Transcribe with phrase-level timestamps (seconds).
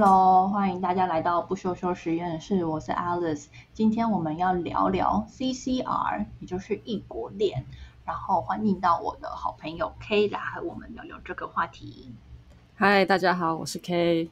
[0.00, 3.46] Hello，欢迎大家来到不羞羞实验室，我是 Alice。
[3.72, 7.66] 今天我们要聊聊 CCR，也就是异国恋。
[8.04, 12.12] 然后欢迎到我的好朋友 K 来和我们聊聊这个话题。
[12.76, 14.30] 嗨，大家好，我是 K。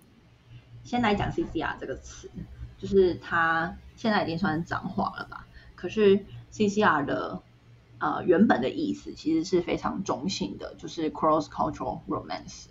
[0.85, 2.31] 先来讲 CCR 这个词，
[2.79, 5.49] 就是它现在已经算是脏话了吧？
[5.75, 7.43] 可是 CCR 的
[7.99, 12.67] 呃原本的意思其实是非常中性的，就是 Cross Cultural Romance。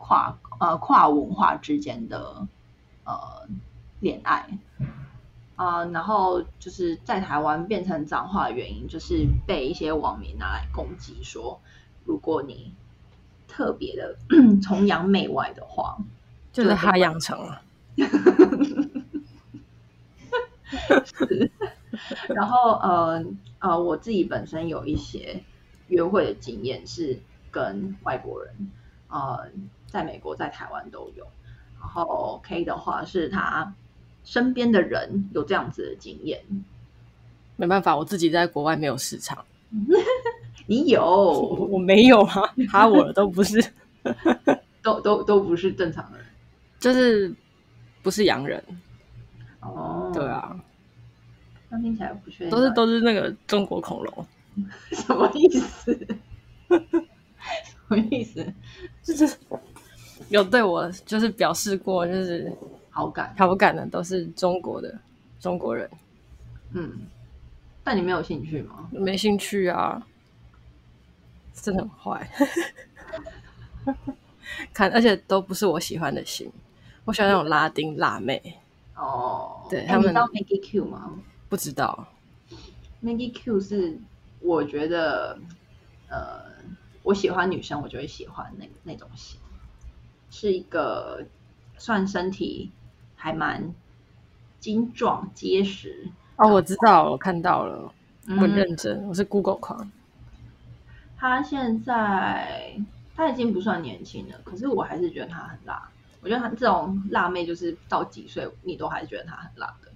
[0.00, 2.48] 跨呃跨文化之间的
[3.04, 3.46] 呃
[4.00, 4.48] 恋爱
[5.56, 11.60] 啊、呃，然后就是在台湾变成脏话的原因，就是被一些网民拿来攻击，说
[12.06, 12.74] 如果你
[13.46, 14.16] 特别的
[14.62, 15.98] 崇洋媚外的话，
[16.50, 17.60] 就是哈养成了。
[21.04, 21.50] 是，
[22.34, 23.22] 然后呃
[23.58, 25.44] 呃，我自己本身有一些
[25.88, 28.70] 约会的经验，是跟外国人
[29.08, 29.46] 呃。
[29.90, 31.26] 在美国，在台湾都有。
[31.78, 33.74] 然后 K 的话是他
[34.24, 36.40] 身边的人有这样子的经验。
[37.56, 39.44] 没办法，我自己在国外没有市场。
[40.66, 41.02] 你有？
[41.02, 43.62] 我，我没有啊，哈我都不是，
[44.82, 46.26] 都都都不是正常的人，
[46.78, 47.34] 就是
[48.02, 48.62] 不是洋人。
[49.60, 50.54] 哦，对啊，
[51.68, 54.26] 那听起来不确定，都是都是那个中国恐龙，
[54.92, 55.94] 什么意思？
[56.68, 57.06] 什
[57.88, 58.46] 么意思？
[59.02, 59.36] 就是。
[60.30, 62.50] 有对我就是表示过就是
[62.90, 63.34] 好感。
[63.38, 64.92] 好感的都是中国的
[65.38, 65.88] 中国人，
[66.72, 66.92] 嗯，
[67.84, 68.88] 但你没有兴趣吗？
[68.90, 70.00] 没兴趣啊，
[71.54, 72.30] 真的很坏，
[74.72, 76.50] 看而且都不是我喜欢的型，
[77.04, 78.40] 我喜欢那种拉丁辣妹。
[78.94, 81.18] 哦，对他们，你知道 Maggie Q 吗？
[81.48, 82.06] 不知道
[83.02, 83.98] ，Maggie Q 是
[84.40, 85.38] 我觉得
[86.08, 86.44] 呃，
[87.02, 89.40] 我喜欢女生，我就会喜欢那那种型。
[90.30, 91.26] 是一个
[91.76, 92.70] 算身体
[93.16, 93.74] 还蛮
[94.58, 97.92] 精壮结实哦，我知道，我看到了，
[98.26, 99.90] 嗯、我认真，我是 Google 狂。
[101.16, 102.80] 他现在
[103.14, 105.90] 他已经不算年轻了，可是我还是觉得他很辣。
[106.22, 109.90] 我觉得他这种辣妹，就是到几岁你都还是觉得他很辣的。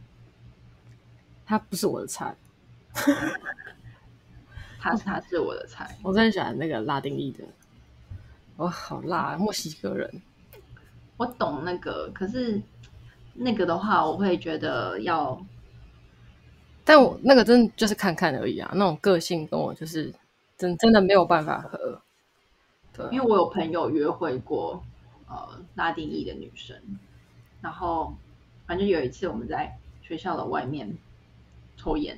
[1.47, 2.35] 他不是我的菜，
[4.79, 5.97] 他他是我的菜。
[6.05, 7.45] 我最喜欢那个拉丁裔的。
[8.57, 9.37] 哇、哦，好辣！
[9.37, 10.23] 墨西哥人，
[11.17, 12.63] 我懂那个，可是
[13.35, 15.45] 那个的话，我会觉得要，
[16.85, 18.71] 但我那个真的就是看看而已啊。
[18.75, 20.15] 那种个性跟我就是
[20.57, 22.01] 真真的没有办法合。
[22.93, 24.81] 对，因为我有朋友约会过
[25.27, 26.77] 呃拉丁裔的女生，
[27.61, 28.17] 然后
[28.67, 30.97] 反正有一次我们在学校的外面
[31.77, 32.17] 抽烟，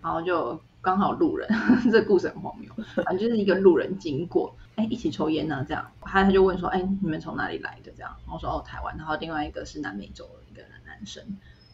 [0.00, 1.46] 然后就刚好路人，
[1.92, 2.72] 这故事很荒谬，
[3.04, 4.56] 反正就是一个路人经过。
[4.76, 5.62] 哎，一起抽烟呢？
[5.68, 11.22] 这样，他他就问说：“哎，你们从哪里来的？”这样，然后说：“哦，台湾。”然后另外一个是南美洲的一个男生，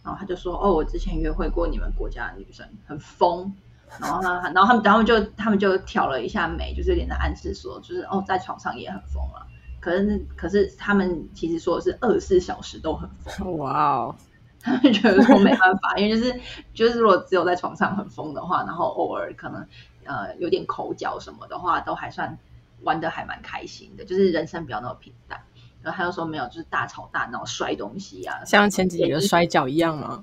[0.03, 3.55] 然后他就说：“哦，我之前约会过你们国家的女生，很疯。”
[4.03, 9.47] 然后他，然后他们，然后就他们就挑了一下眉，就是有点在暗示说，就是哦，在床上也很疯了。
[9.79, 13.57] 可是，可是他们其实说的是二十四小时都很疯。
[13.59, 14.17] 哇哦！
[14.65, 16.41] 他们觉得说没办法， 因为就是
[16.75, 19.65] 就是如果只有在床上很疯的话，然后偶尔可能
[20.05, 22.37] 呃有点口角什么的话，都还算。
[22.83, 25.41] 玩的还蛮开心的，就是人生不要那么平淡。
[25.81, 30.23] 然后他又说没有，就是大吵大闹、摔东西啊，像前几个摔跤一样吗？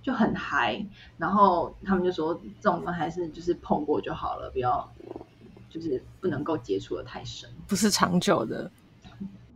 [0.00, 0.82] 就很嗨。
[1.18, 4.90] 然后他们就说，这种还是就是碰过就好了，不要
[5.68, 8.70] 就是不能够接触的太深，不是长久的。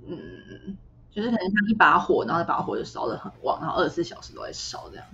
[0.06, 0.76] 嗯，
[1.14, 5.04] 就是可能像一把火，然后那把火就烧得很旺，然后二十四小时都在烧这样。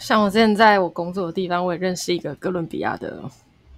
[0.00, 3.22] 像我之前在我工作的地方，我也认识一个哥伦比亚的。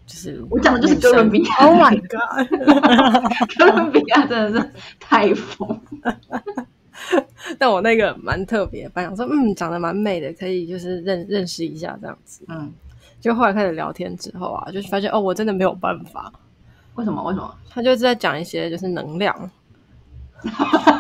[0.07, 2.47] 就是我讲的就是哥伦比亚，Oh my god！
[3.59, 4.71] 哥伦比亚真的是
[5.01, 5.81] 太疯。
[7.59, 12.45] 但我那个蛮特别，本来想说嗯，长得蛮美的，可以就是认认识一下这样子。
[12.49, 12.71] 嗯，
[13.19, 16.31] 就后来开始聊天之后啊，就是发现哦，我真的没有办法。
[16.97, 17.23] 为什么？
[17.25, 17.57] 为什么？
[17.71, 19.51] 他就是在讲一些就是能量。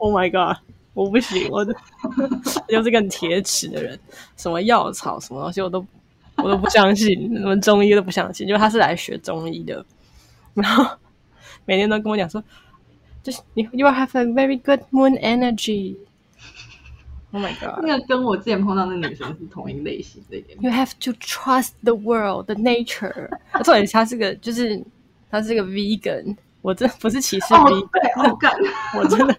[0.00, 0.56] Oh my god！
[0.94, 3.98] 我不行，我就是个很铁齿的人，
[4.36, 5.86] 什么药草什么东西我都。
[6.42, 9.84] 我都不相信，什么中医都不相信，因为他是来学中医的，
[10.54, 10.96] 然后
[11.66, 12.42] 每天都跟我讲说，
[13.22, 15.96] 就是你，you have a very good moon energy。
[17.32, 17.84] Oh my god！
[17.84, 20.38] 那个跟我之前碰到那女生是同一类型的。
[20.60, 23.28] You have to trust the world, the nature。
[23.62, 24.82] 重点是他是个，就是
[25.30, 29.36] 他是个 vegan，我真不是歧视 vegan，我真的，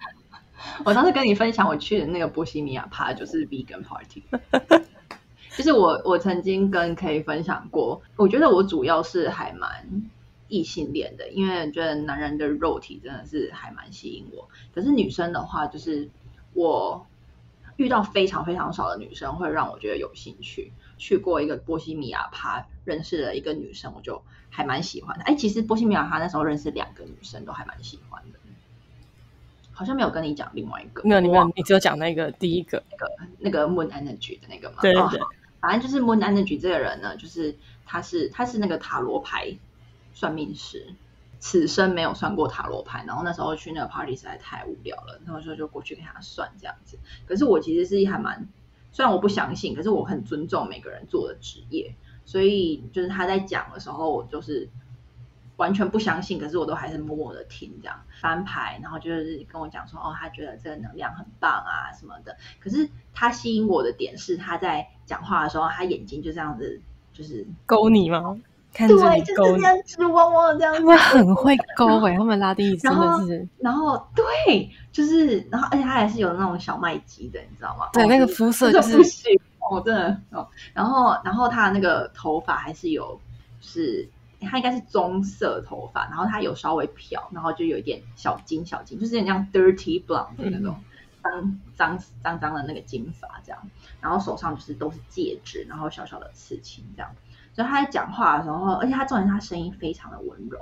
[0.85, 4.23] 我当时跟你分享我去的那个波西米亚趴就是 vegan party。
[5.57, 10.09] 就是我，我曾经跟 K 分享过，我觉得我主要是还蛮
[10.47, 14.47] 异性恋的，因为觉得男人的肉体真的是还蛮吸引我。
[14.73, 16.09] 可是女生的话，就是
[16.53, 17.05] 我
[17.75, 20.71] 遇到非常非常少的女生会让我觉得有兴趣。
[20.97, 25.25] 去过一个波西米亚趴，认识了一个女生，我就还蛮喜欢的。
[25.25, 28.30] 哎，其实波西米亚趴那时候认识两个女生，都还蛮喜欢的。
[29.81, 33.07] 好像没有跟你讲另外一个，没有，你没有，你只有讲那个第一个，那个
[33.39, 34.77] 那个 Moon Energy 的那个嘛。
[34.79, 35.19] 对对对。
[35.19, 35.27] 哦，
[35.59, 37.55] 反正就是 Moon Energy 这个人呢，就是
[37.87, 39.57] 他是他是那个塔罗牌
[40.13, 40.93] 算命师，
[41.39, 43.03] 此生没有算过塔罗牌。
[43.07, 46.99] 然后那时候去那个 party 实在太无聊了，然后就就过去给他算这样子。
[47.25, 48.47] 可是我其实是还蛮。
[48.93, 51.95] 虽然我不相信，可是我很尊重每个人做的职业，
[52.25, 54.67] 所以就是他在讲的时候，我就是
[55.61, 62.35] 完全不相信，可是我都还是默默的听这样翻牌，然后就是跟我讲说，哦，他觉得这个能量很棒啊什么的。
[62.59, 66.81] 可是他吸引我的点是，他在讲话的时候，他眼睛就这样子，
[67.13, 68.35] 就是勾你吗？
[68.73, 77.89] 看着对，就是这样直汪汪的这样子，他们很会勾哎、欸，他们拉丁语真的是，然后，然后对，就是，然后而且他还是有那种小麦肌的，你知道吗？
[77.93, 79.37] 对，那个肤色就是，不行
[79.69, 80.47] 哦，真的哦。
[80.73, 83.19] 然后，然后他的那个头发还是有，
[83.59, 84.07] 是，
[84.49, 90.75] 他应该是棕色头发，然后他有稍微漂，然后就有一点小金小金，就是有点像 dirty blonde 的那种
[91.23, 93.61] 脏脏脏脏的那个金发这样，
[94.01, 97.09] 然后手上就是都是戒指，然后小小的刺青这样。
[97.53, 100.57] 所以他在讲话的时候，而且他重点是他声音非常的温柔。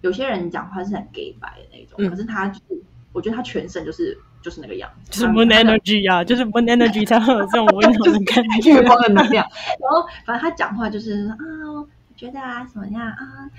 [0.00, 2.82] 有些人讲话是很 gay 白的那种，嗯、可是他就是，
[3.12, 9.46] 我觉得他全身就是就是那个样子，就是 Moon Energy 啊，就是 Moon Energy 才会有这种温柔的感觉， 月光的能量。
[9.78, 11.36] 然后反正他讲话就是啊，
[11.70, 11.88] 我
[12.22, 13.50] 觉得啊什么样啊，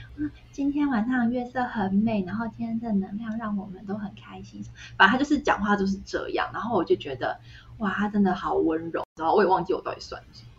[0.53, 4.63] 今天晚上月色很美，然后今天的能量让我们都很开心。
[4.97, 7.37] 反正他就是讲话就是这样，然后我就觉得
[7.79, 9.03] 哇，他真的好温柔。
[9.17, 10.49] 然后我也忘记我到底算什么。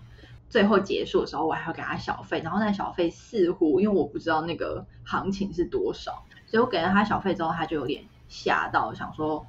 [0.50, 9.46] 最后结束的时候，我还要给他小费，然后那小费似乎因为我不知道那个行情是多少，所以我给了他小费之后，他就有点吓到，想说，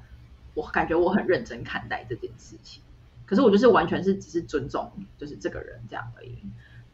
[0.54, 2.82] 我感觉我很认真看待这件事情，
[3.26, 6.38] 可是我就是完全是只是尊重，就是这个人这样而已。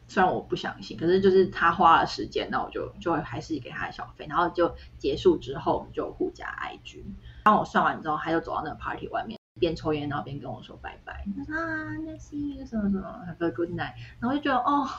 [0.07, 7.03] 虽然我不相信，可是就是他花了时间，那我就就还是给他小费，然后就结束之后，我们就互加 IG。
[7.43, 9.37] 当我算完之后，他就走到那个 party 外面。
[9.59, 11.23] 边抽烟，然后边跟我说拜拜。
[11.37, 13.93] 他说啊，那 see 什么什么，have a good night。
[14.19, 14.89] 然后就觉得哦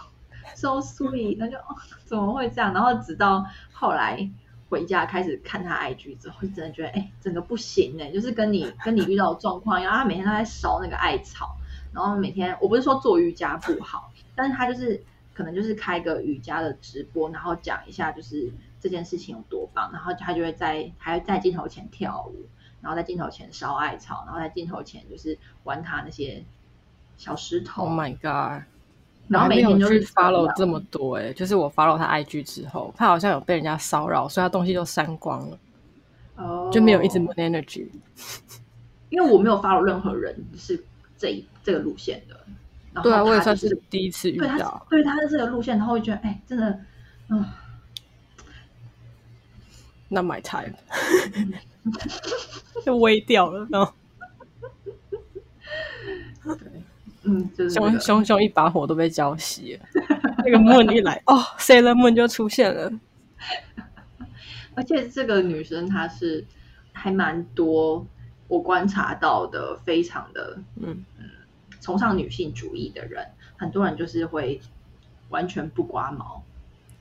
[0.55, 1.37] ，so sweet。
[1.41, 1.75] 那就哦，
[2.05, 2.73] 怎么会这样？
[2.73, 4.31] 然后直到后来
[4.69, 9.93] 回家开始看他 IG 之后，真的觉得哎，整个不行哎，就是跟你跟你遇到的状况一样。
[9.93, 11.57] 他每天都在烧那个艾草，
[11.93, 15.03] 然后每天我不是说做瑜伽不好，但是他就是
[15.33, 22.47] 可能就是开个瑜伽的直播，然后讲一下就是这件事情有多棒，然后他就会在还在镜头前跳舞。
[22.81, 26.45] 然后在镜头前烧艾草，然后在镜头前就是玩他那些
[27.17, 27.85] 小石头。
[27.85, 28.63] Oh my god！
[29.27, 35.59] 然后每天就是 follow 这么多哎，就是我 follow 他 IG 之后，他好像有被人家骚扰，所以他东西都删光了，
[36.37, 37.89] 哦、oh，就没有一直 Moon Energy。
[39.09, 40.85] 因为我没有 follow 任何人是
[41.17, 42.39] 这一这个路线的，
[42.95, 44.87] 然后、就是、对啊，我也算是第一次遇到。
[44.89, 46.81] 对他的这个路线，然后会觉得哎，真的，
[47.29, 47.45] 嗯
[50.09, 50.75] ，Not my time。
[52.83, 53.93] 就 微掉了，然后，
[57.25, 59.85] 嗯，就是熊熊熊一把火都被浇熄了。
[60.39, 62.91] 那个 Moon 一来，哦，Sailor Moon 就出现了。
[64.75, 66.45] 而且这个女生她是
[66.93, 68.07] 还蛮多，
[68.49, 71.14] 我观察到的，非常的，嗯嗯，
[71.85, 73.23] 崇尚女性主义的人，
[73.59, 74.59] 很多人就是会
[75.29, 76.43] 完全不刮毛。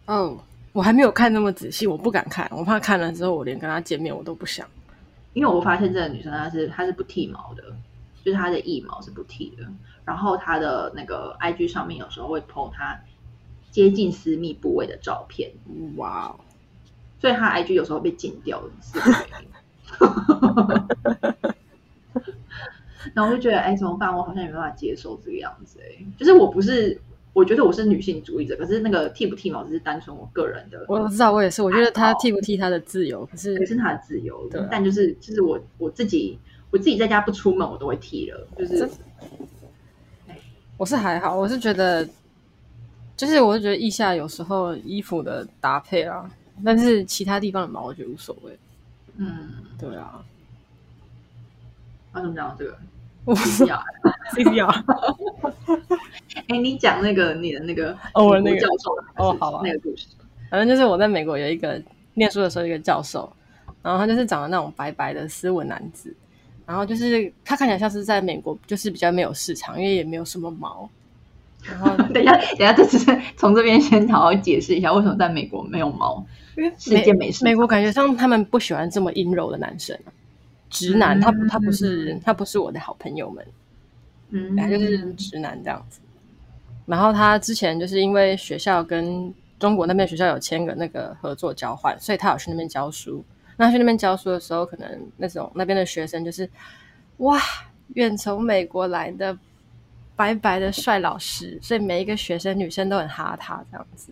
[0.07, 0.37] 哦，
[0.73, 4.67] 我还没有看那么仔细，我不敢看，我怕看了之后，我连跟她见面我都不想。
[5.31, 7.63] 因为我发现这个女生她是她是不剃毛的，
[8.25, 9.65] 就是她的腋毛是不剃的，
[10.03, 12.99] 然后她的那个 IG 上面有时候会 po 她
[13.71, 15.49] 接近私密部位的照片，
[15.95, 16.35] 哇哦！
[17.21, 18.69] 所以她 IG 有时候被禁掉了？
[23.13, 24.15] 然后我就觉得，哎，怎么办？
[24.15, 26.99] 我好像也没办法接受这个样子，哎，就是我不是。
[27.33, 30.85] 我觉得我是女性主义者，可是那个剃不剃毛只是单纯我个人的。
[30.87, 31.63] 我知道，我也是。
[31.63, 34.47] 我觉得他剃不剃他的自由，可是可是他的自由。
[34.49, 36.37] 对，但就是就是我我自己
[36.69, 38.47] 我自己在家不出门，我都会剃了。
[38.55, 38.87] 就是，
[40.77, 42.07] 我是还好，我是觉得，
[43.17, 46.29] 就是我是觉得腋下有时候衣服的搭配啊，
[46.63, 48.55] 但是其他地方的毛我觉得无所谓。
[49.17, 50.23] 嗯，对啊。
[52.11, 52.77] 啊，怎么讲这个？
[53.25, 53.81] 我不要
[54.33, 54.83] ，CPR。
[56.47, 60.07] 哎，你讲那个你的那个哦，那个教授哦，好吧，那个故事，
[60.49, 61.81] 反正就是我在美国有一个
[62.15, 63.31] 念书的时候，一个教授，
[63.81, 66.13] 然后他就是长得那种白白的斯文男子，
[66.65, 70.89] 然后就是他看起来像是在美国就是比较没有市场，因为也没有什么毛。
[71.63, 76.25] 然后 等一下，等一下，这是从这边先好好解释一下，为什么在美国没有毛？
[76.57, 79.97] 因为世界美，美国感觉像他们不喜欢这么阴柔的男生。
[80.73, 83.45] 直男，他他不是他不是我的好朋友们，
[84.31, 85.99] 嗯，他就是直男这样子。
[86.87, 93.23] 然后他之前就是因为学校跟中国那边学校有签个那个合作交换，所以他有去那边教书。
[93.55, 96.49] 那他去那边教书的时候，可能那种那边的学生就是
[97.17, 97.39] 哇，
[97.93, 99.37] 远从美国来的
[100.15, 104.11] 白白的帅老师，所以每一个学生女生都很哈他这样子。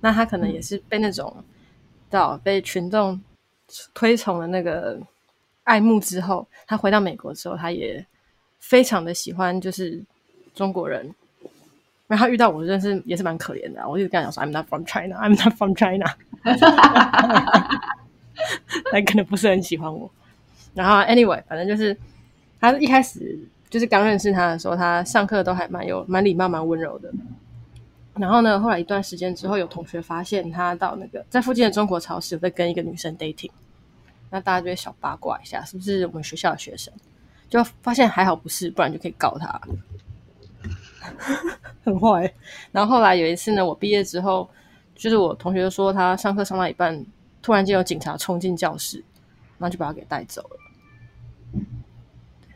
[0.00, 1.32] 那他可能也是被那种
[2.10, 3.18] 到、嗯、被群众
[3.94, 5.00] 推崇的那个
[5.64, 8.04] 爱慕之后，他回到美国之后，他也
[8.58, 10.02] 非常的喜欢就是
[10.54, 11.14] 中国人。
[12.08, 13.88] 然后遇到我，真是也是蛮可怜的。
[13.88, 16.14] 我就跟他讲说：“I'm not from China, I'm not from China。
[18.92, 20.10] ”他可能不是很喜欢我。
[20.74, 21.96] 然后，anyway，反正就是
[22.60, 23.38] 他一开始
[23.70, 27.10] 就是刚认识他的时候，他上课都还蛮有蛮礼貌、蛮温柔的。
[28.14, 33.50] 然后呢，后来一段时间之后，有同学发现他到那个在附近的中国超市有在跟一个女生 dating，
[34.34, 36.90] 那大家就会小八卦一下，是不是我们学校的学生？
[37.50, 39.60] 就发现还好不是，不然就可以告他。
[41.84, 42.32] 很坏。
[42.70, 44.48] 然后后来有一次呢，我毕业之后，
[44.94, 47.04] 就是我同学就说他上课上到一半，
[47.42, 49.04] 突然间有警察冲进教室，
[49.58, 51.60] 然后就把他给带走了。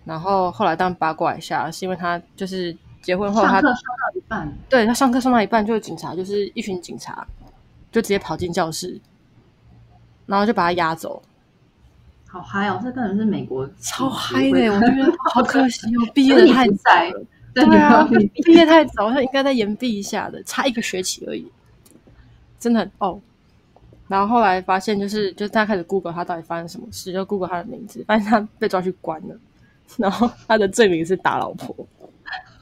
[0.06, 7.26] 然后后来当八卦一下，是因为他就是结婚后他，他上课上到一半，对他上课上到一半，就是警察，就是一群警察，
[7.92, 8.98] 就直接跑进教室，
[10.24, 11.22] 然后就把他押走。
[12.36, 12.78] 好嗨哦！
[12.84, 16.90] 这根本是美国超嗨的，我觉得 好可惜哦，毕业的太早。
[17.54, 18.06] 对啊，
[18.44, 21.50] 毕业太早，他应该再延毕一下的，差一个学期而已，
[22.58, 23.18] 真的很哦。
[24.06, 29.34] 然后后来发现，就是就是他开始 Google 他到底发生什么事，就 Google 他的名字，发现他被抓去关了。
[29.96, 31.74] 然后他的罪名是打老婆。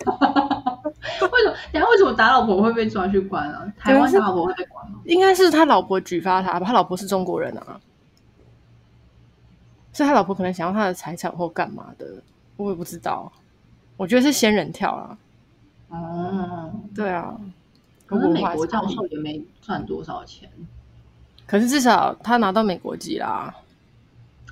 [0.06, 1.56] 为什么？
[1.72, 3.66] 等下为什么打老婆会被抓去关啊？
[3.76, 5.00] 台湾打老婆会被关吗？
[5.04, 7.80] 应该是他老婆举发他吧，他老婆是中国人啊，
[9.94, 12.06] 所以他老婆可能想要他的财产或干嘛的，
[12.56, 13.32] 我也不知道。
[13.96, 15.18] 我觉得是仙人跳啊！
[15.88, 17.40] 哦，对啊，
[18.04, 20.50] 可是美国教授也没赚多少钱，
[21.46, 23.54] 可是至少他拿到美国籍啦。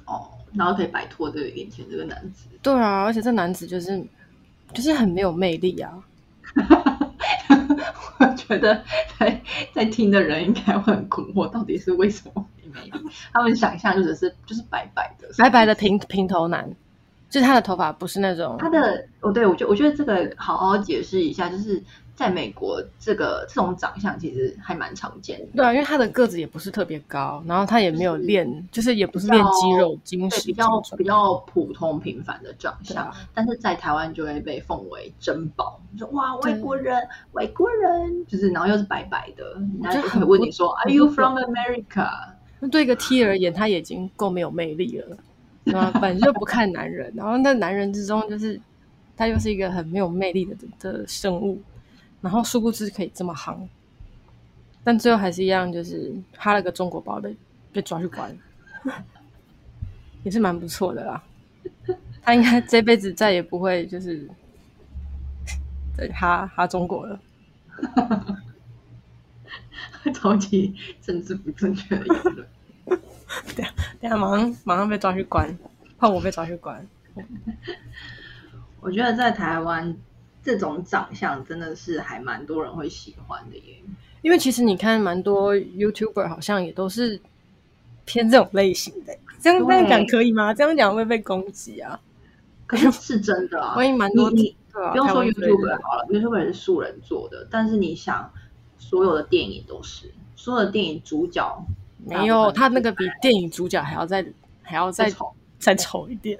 [0.04, 2.46] 哦，然后可以摆脱这个眼前这个男子。
[2.62, 4.00] 对啊，而且这男子就是
[4.72, 6.00] 就是很没有魅力啊！
[8.22, 8.82] 我 觉得
[9.18, 13.04] 在在听的人应该会很困惑，到底是为什么没魅力？
[13.32, 16.74] 他们想象就只是就是白白的，白白的平平头男。
[17.32, 21.82] 就是他的头发不是那种，他的哦，对，我觉我觉得这个好好解释一下，就是
[22.14, 25.46] 在美国这个这种长相其实还蛮常见的。
[25.56, 35.80] 对啊，因为他的个子也不是特别高，然后他也没有练，就是、就是也不是练肌肉、精神，比较比较普通平凡的长相，啊、但是在台湾就会被奉为珍宝。
[35.90, 37.00] 你说哇，外国人，
[37.32, 42.10] 外国人，就是然后又是白白的，人家就会问你说，Are you from America？
[42.60, 45.16] 那对一个 T 而言，他已经够没有魅力了。
[45.66, 48.60] 啊，本就不看男人，然后那男人之中，就是
[49.16, 51.62] 他又是一个很没有魅力的的生物，
[52.20, 53.56] 然后殊不知可以这么夯，
[54.82, 57.36] 但最后还是一样，就是哈了个中国包被
[57.72, 58.36] 被抓去关，
[60.24, 61.22] 也是蛮不错的啦。
[62.22, 64.28] 他应该这辈子再也不会就是
[65.96, 67.20] 对哈哈中国了，
[70.14, 72.48] 超级政治不正确的言论。
[73.56, 75.56] 等下，等下，马上马上被抓去关，
[75.98, 76.86] 怕我被抓去关。
[78.80, 79.96] 我觉得在台湾
[80.42, 83.76] 这种长相真的是还蛮多人会喜欢的耶。
[84.22, 87.20] 因为其实你看，蛮多 YouTuber 好像也都是
[88.04, 89.16] 偏这种类型的。
[89.40, 90.54] 这样这样讲可以吗？
[90.54, 91.98] 这样讲会被攻击啊？
[92.66, 93.74] 可是是真的啊。
[93.76, 98.30] 万一蛮多你，不用说 YouTuber 好了，YouTuber 是素人做的，但是你想，
[98.78, 101.64] 所有的电影都是，所有的电影主角。
[102.04, 104.24] 没有，他那个比电影主角还要再
[104.62, 105.12] 还要再
[105.58, 106.38] 再丑一点，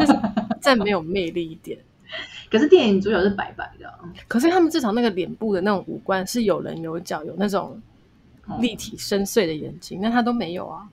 [0.00, 0.18] 就 是
[0.60, 1.78] 再没有魅力一点。
[2.50, 3.92] 可是电影主角是白白的，
[4.28, 7.80] 可是他们至少那个脸部的那种五官是有棱有角，有那种
[8.60, 10.88] 立体深邃的眼睛，那、嗯、他都没有啊。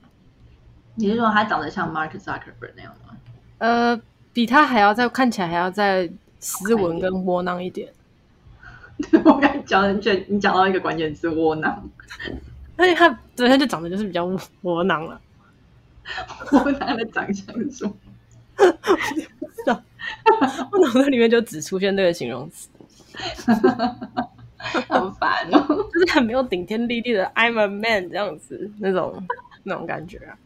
[0.94, 3.16] 你是说他长得像 Mark Zuckerberg 那样吗？
[3.58, 4.00] 呃，
[4.32, 7.92] 比他还要再看起来还要再斯文跟窝囊一点。
[9.24, 9.96] 我跟你讲，
[10.28, 11.88] 你讲到一个关键词窝囊。
[12.76, 14.24] 而且他本身就长得就是比较
[14.62, 15.20] 窝囊了，
[16.52, 17.94] 窝囊的长相是什么？
[18.56, 19.82] 不知道，
[20.70, 22.68] 我脑子里面就只出现这个形容词，
[24.88, 29.22] 很烦哦，就是很没有顶天立地的 I'm a man 这样子那种
[29.64, 30.38] 那种感觉啊。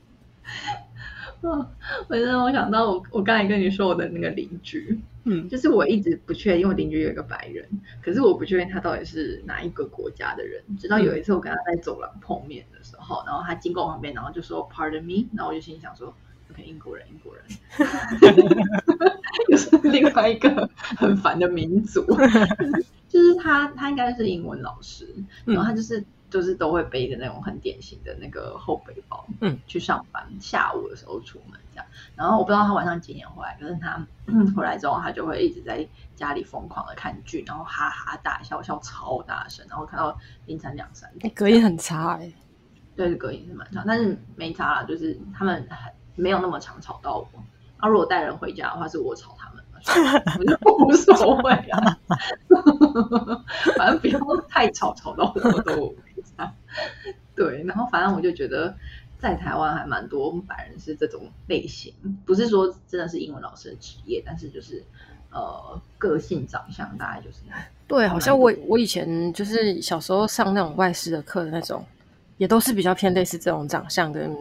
[1.42, 1.68] 我
[2.08, 4.98] 真的我想到我我刚才跟你说我的那个邻居。
[5.28, 7.68] 嗯，就是我一直不确定，因为邻居有一个白人，
[8.00, 10.62] 可是我不确定他到底是哪一个国家的人。
[10.78, 16.14] 直到有一次我跟他在走廊碰面的时候，然后他经过我旁边，然后就说 “Pardon me”，然后我就心里想说
[16.52, 17.44] OK，英国人，英国人，
[19.50, 22.06] 又是另外一个很烦的民族。
[23.08, 25.08] 就是他，他应该是英文老师，
[25.44, 26.04] 然后他就是。
[26.26, 30.26] 嗯就是都会背着那种很典型的那个后背包，嗯，去上班。
[30.40, 34.04] 下午的时候出门这样，然后我不知道他晚上几点回来，可是他
[34.56, 41.32] 回来之后，他就会一直在家里疯狂的看剧，然后哈哈大笑，笑超大声，然后看到凌晨两三点。
[41.32, 42.34] 隔音很差哎、欸，
[42.96, 45.66] 对，隔音是蛮差，但是没差啦，就是他们
[46.16, 47.28] 没有那么常吵到我。
[47.80, 49.64] 那如果带人回家的话，是我吵他们，
[50.40, 51.98] 我就无所谓啊，
[53.78, 54.18] 反正不要
[54.48, 55.94] 太吵，吵到我都。
[57.34, 58.74] 对，然后反正我就觉得
[59.18, 61.92] 在台湾还蛮多白人是这种类型，
[62.24, 64.82] 不是说真的是英文老师的职业，但是就是
[65.30, 67.38] 呃个性长相大概就是
[67.86, 71.84] 对，好像我我以前就是小时候上那种外师的课的那种，
[72.38, 74.34] 也都是比较偏类似这种长相跟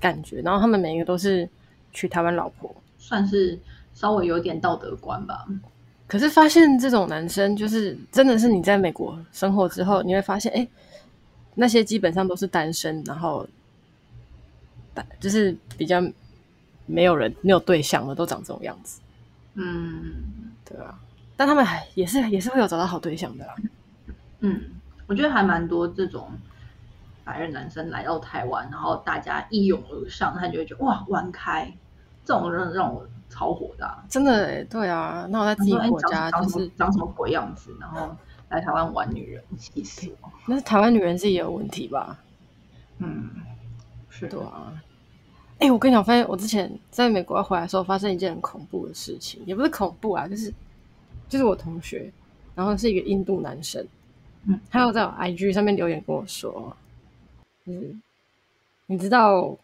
[0.00, 1.48] 感觉，然后他们每一个都是
[1.92, 3.58] 娶台湾老婆，算是
[3.94, 5.46] 稍微有点道德观吧。
[6.06, 10.66] 可是发现这种男生就是真的是你在美国生活之后，你会发现哎。
[11.60, 13.46] 那些基本上都是单身，然后，
[15.20, 16.02] 就是比较
[16.86, 18.98] 没有人、没有对象的，都长这种样子。
[19.56, 20.14] 嗯，
[20.64, 20.98] 对啊。
[21.36, 23.54] 但他们还也是也是会有找到好对象的啦。
[24.38, 24.58] 嗯，
[25.06, 26.30] 我觉得还蛮多这种
[27.24, 31.70] 白人男生来到台湾，然后大家一拥而上，他就会觉得哇，玩开，
[32.24, 34.02] 这种人让我超火的、啊。
[34.08, 35.26] 真的哎，对啊。
[35.28, 38.16] 那我在自己国家就是长什么鬼样子，然后。
[38.50, 40.30] 来台湾玩女人，气死我！
[40.46, 42.18] 那是台湾女人自己有问题吧？
[42.98, 43.30] 嗯，
[44.08, 44.72] 是的啊。
[45.58, 50.52] 哎、欸，我跟你讲，发现我之前在美国要回来的时候，发生一件很恐怖的事情，也不是恐怖啊，就是
[51.28, 52.12] 就是我同学，
[52.54, 53.86] 然后是一个印度男生，
[54.46, 56.76] 嗯，他有在我 IG 上面留言跟我说，
[57.66, 58.02] 嗯，
[58.86, 59.56] 你知道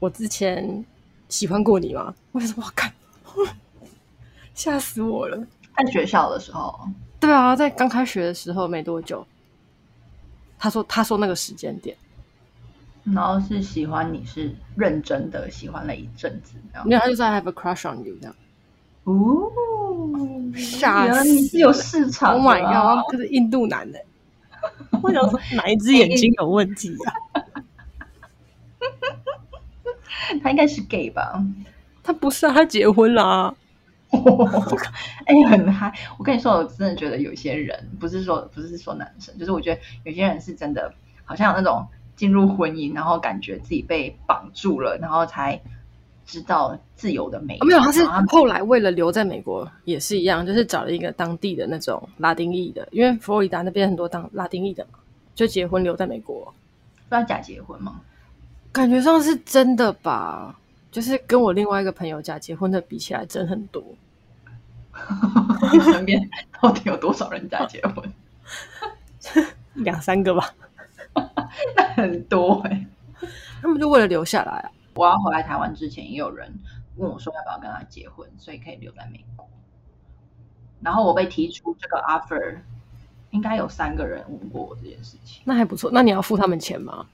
[0.00, 0.84] 我之前
[1.28, 2.12] 喜欢过你吗？
[2.32, 2.90] 我说我靠，
[4.52, 5.46] 吓死我了！
[5.76, 6.88] 在学校的时候。
[7.24, 9.26] 对啊，在刚开学的时候没多久，
[10.58, 11.96] 他说他说那个时间点，
[13.04, 18.36] 然后是喜欢你是认真的喜欢了一阵子，然后他就说 I have a crush on you 这样。
[19.04, 19.50] 哦，
[20.54, 23.98] 傻死，你是有市场，Oh my god，可是印度男的，
[25.02, 27.12] 我想说哪一只眼睛有问题啊？
[30.42, 31.40] 他应该是 gay 吧？
[32.02, 33.54] 他不是啊，他结婚了啊。
[35.26, 35.92] 哎、欸，很嗨！
[36.18, 40.92] 我跟你说，我真的觉得有些人不是说不是说男生，就是我觉得有些人是真的，
[41.24, 45.60] 好像有那种进入婚姻，然后感觉自己被绑住了，然后才
[46.26, 47.56] 知道自由的美。
[47.58, 47.66] 哦。
[47.66, 54.98] 没有，他是后来为了留在美国也是一样，就是找了一个当地的那种拉丁裔的，因为佛罗里达那边很多当拉丁裔的嘛，
[55.34, 56.52] 就结婚留在美国。
[57.08, 58.00] 是要假结婚吗？
[58.72, 60.58] 感觉上是真的吧，
[60.90, 63.84] 就是跟我另外一个朋友假结婚的比起来，真很多。
[65.72, 66.28] 你身边
[66.60, 68.12] 到底有多少人在结婚？
[69.74, 70.50] 两三个吧，
[71.76, 72.86] 那很多哎、欸。
[73.62, 74.70] 他们就为了留下来啊！
[74.94, 76.52] 我要回来台湾之前，也有人
[76.96, 79.48] 问我说要不要跟他结婚，所以可以留在美国。
[80.82, 82.58] 然后我被提出这个 offer，
[83.30, 85.40] 应该有三个人问过我这件事情。
[85.44, 85.90] 那还不错。
[85.90, 87.06] 那你要付他们钱吗？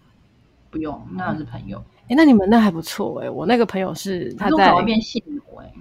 [0.71, 1.79] 不用，那是朋友。
[2.03, 3.31] 哎、欸，那你们那还不错哎、欸。
[3.31, 5.73] 我那个朋友是他在外面信奴哎。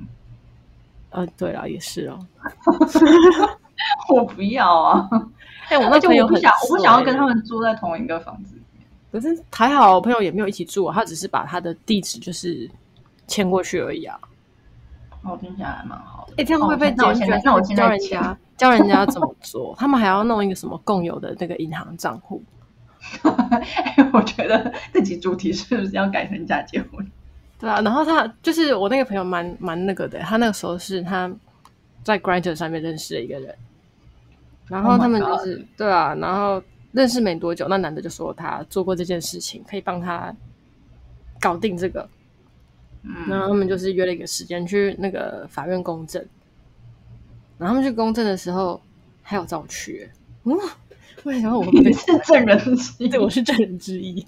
[1.11, 2.19] 呃，对了，也是哦。
[4.13, 5.09] 我不要啊！
[5.69, 8.85] 哎、欸，我那朋友很，我不想，我不想要跟他们住在同一个房子里面。
[9.11, 12.69] 可是还好，我朋友也没有一起住啊，他只是把他的地址就是
[13.27, 14.19] 迁过去而已啊。
[15.23, 16.33] 哦听起来还蛮好的。
[16.33, 17.41] 哎、欸，这样会不会被检举？
[17.43, 19.75] 那我教人家教人家怎么做？
[19.77, 22.43] 他们还要弄一个什么共有的那个银行账户？
[23.23, 27.11] 欸、 我觉得这集主题是不是要改成假结婚？
[27.59, 31.29] 对啊，然后他就是我那个朋友蛮蛮那个的，他那个时候是他
[32.03, 33.53] 在 Grindr 上面认识了一个人，
[34.67, 40.33] 然后他们就是 oh、对啊，然后认识没多久，那男的就说他做过这件事情，可以帮他
[41.41, 42.07] 搞定这个，
[43.03, 46.25] 嗯，然后他们就是约了一个时间去那个法院公证，
[47.57, 48.81] 然后他们去公证的时候
[49.21, 50.09] 还有照去，
[50.45, 50.57] 嗯，
[51.23, 54.25] 为什么我们 是证人之一，对，我是证人之一，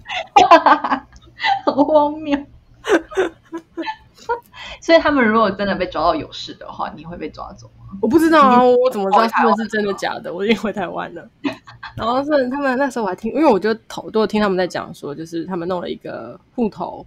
[1.64, 2.38] 好荒谬。
[4.80, 7.96] 所以他们如果真的被抓到有事的话，你会被抓走吗？
[8.00, 10.32] 我不知道啊，我怎么知道他们是真的假的？
[10.32, 11.28] 我已经回台湾了。
[11.94, 17.06] 然后是他们那时候我还听，因为我就头都听他们在讲说，就是他们弄了一个户头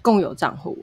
[0.00, 0.78] 共有账户，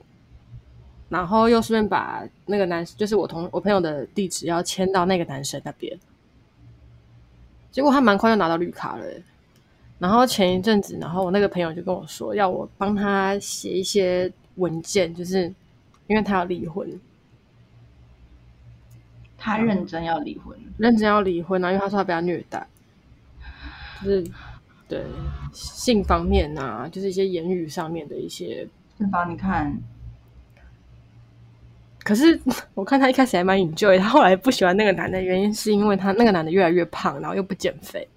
[1.09, 5.97] 然后又顺便把那个男，就是我同我朋友的地址要迁到那个男生那边。
[7.71, 9.05] 结果他蛮快就拿到绿卡了，
[9.99, 15.51] 然后前一阵子，然后我那个朋友就跟我说，要我帮他写一些文件，就是
[16.07, 16.99] 因为他要离婚。
[19.39, 21.71] 他认真要离婚，认真要离婚啊！
[21.71, 22.67] 因为他说他被他虐待，
[24.03, 24.23] 就是
[24.87, 25.03] 对
[25.53, 28.67] 性方面啊，就是一些言语上面的一些。
[28.97, 29.25] 是吧？
[29.29, 29.77] 你看，
[32.03, 32.41] 可是
[32.73, 38.07] 我看他一开始还蛮 enjoy，他后来不喜欢那个男的原因是因为他那个男的越来越胖，然后又不减肥，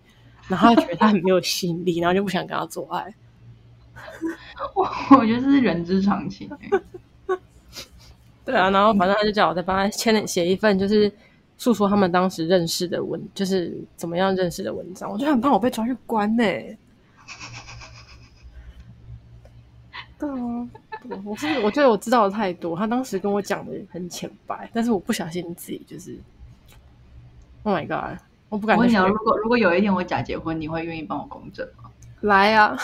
[0.51, 3.15] 然后他觉得他很没有吸引力，然后就不想跟他做爱。
[4.75, 4.83] 我
[5.17, 6.51] 我觉得这是人之常情。
[8.45, 11.11] 对啊，然后反正他就叫我再帮他签写一份，就是
[11.57, 15.11] 诉说他们当时认识的文，就是怎么样认识的文章。
[15.11, 16.77] 我就很怕我被抓去关呢、欸。
[20.19, 20.69] 对啊，
[21.25, 26.19] 我是我觉得我知道的太多，他当时跟我讲的很浅白，但是我不小心自己就是
[27.63, 28.19] ，Oh my god，
[28.51, 28.77] 我不敢。
[28.77, 31.91] 我跟你讲，如果如果有一天我假结婚，你会愿意帮我公证吗？
[32.21, 32.77] 来啊，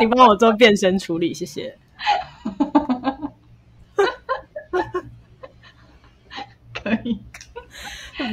[0.00, 1.78] 你帮我做变身处理，谢谢。
[6.74, 7.16] 可以，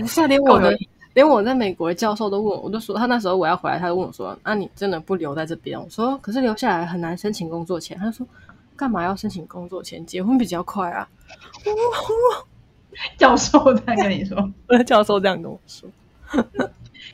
[0.01, 0.75] 不是连我的。
[1.13, 8.25] 连我在美国的教授都问我，我就说他那时候我要回来，他就问我说：“那、啊、你真的不留在这边？”我说：“可是留下来很难申请工作签。”他就说
[8.77, 10.05] ：“干嘛要申请工作签？
[10.05, 11.09] 结婚比较快啊。”
[13.17, 15.89] 教授在跟你说，我 的教授这样跟我说：“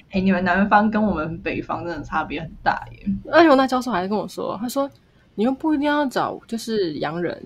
[0.09, 4.89] 哎、欸，你们南方跟我们北方真的差别很大耶。”而且我那教授还跟我说：“他说
[5.35, 7.41] 你又不一定要找就是洋人，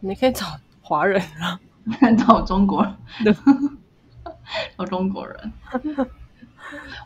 [0.00, 0.46] 你可以找
[0.80, 1.58] 华人啊，
[2.26, 3.36] 找中国人。”
[4.78, 5.52] 找中国人，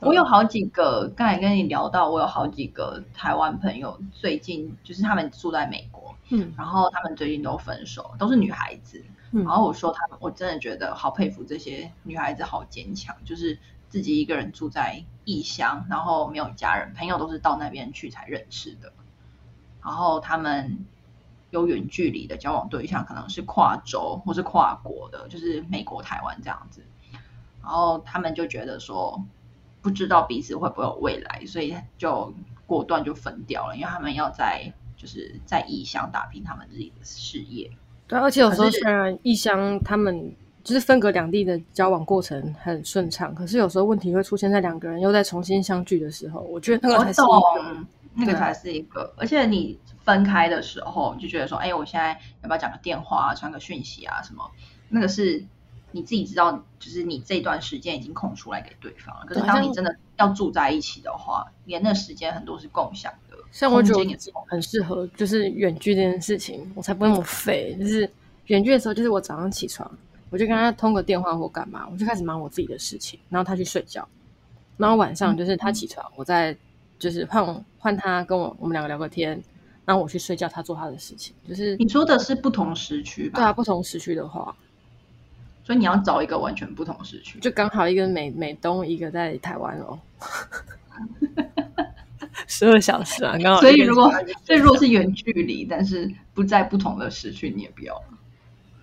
[0.03, 1.09] 我有好几个。
[1.17, 9.03] 刚才跟你聊到，我有好几个台湾朋友，最近就是他们住在美国，嗯，然后他们最近都分手，都是女孩子。
[9.33, 18.93] 然后我说他们，我真的觉得好佩服这些女孩子，好坚强，就是自己一个人住在异乡，然后没有家人，朋友都是到那边去才认识的。
[19.83, 20.85] 然后他们
[21.51, 26.85] 有远距离的交往对象，可能是跨州或是跨国的，就是美国、台湾这样子。
[27.63, 29.25] 然后他们就觉得说，
[29.81, 32.35] 不知道彼此会不会有未来，所以就
[32.67, 37.71] 果断就分掉了，因为他们要在就是在异乡打拼他们自己的事业。
[38.11, 49.15] 对，而且有时候虽然异乡他们就是分隔两地的交往过程很顺畅，可是有时候问题会出现在两个人又在重新相聚的时候，我觉得那个才是一个，那个才是一个。
[49.17, 54.51] 而且你分开的时候就觉得说，哎，我现在要不要讲个电话啊，传个讯息啊什么？
[54.89, 55.45] 那个是。
[55.93, 59.27] 你自己知道，就是你这段时间已经空出来给对方了。
[59.27, 63.30] 可是当你真的要住在一起的话，连那时间很多是共享的。
[63.53, 67.77] 像我觉得很适合，就是远距这件事情，我才不会那么废。
[67.79, 68.09] 就是
[68.47, 69.91] 远距的时候，就是我早上起床，
[70.31, 74.07] 我就跟他通个电话或干嘛，我就开始忙我自己的事情，然后他去睡觉，
[74.77, 76.57] 然后晚上就是他起床，嗯、我再
[76.99, 79.43] 就是换换他跟我我们两个聊个天，
[79.85, 81.35] 然后我去睡觉，他做他的事情。
[81.49, 83.39] 就是你说的是不同时区吧？
[83.39, 84.55] 对啊，不同时区的话。
[85.63, 89.97] 所以你要找一个完全不同时区，就刚好一个美美东，一个在台湾哦，
[92.51, 93.61] 十二小时啊，刚好。
[93.61, 94.11] 所以如果
[94.45, 97.95] 所以如果是远距离，但是不在不同的时区，你也不要。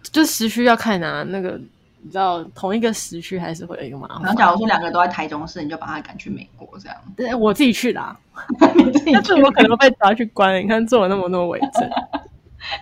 [0.03, 1.59] 就时区要看啊，那个
[2.01, 4.23] 你知道同一个时区还是会有一个麻烦。
[4.23, 6.97] 然后假如说两个都在台中市，你就把他赶去美国这样。
[7.15, 8.17] 对，我自己去的，啊，
[8.73, 10.63] 你自己去，我可能被抓去关。
[10.63, 11.89] 你看做了那么多伪证。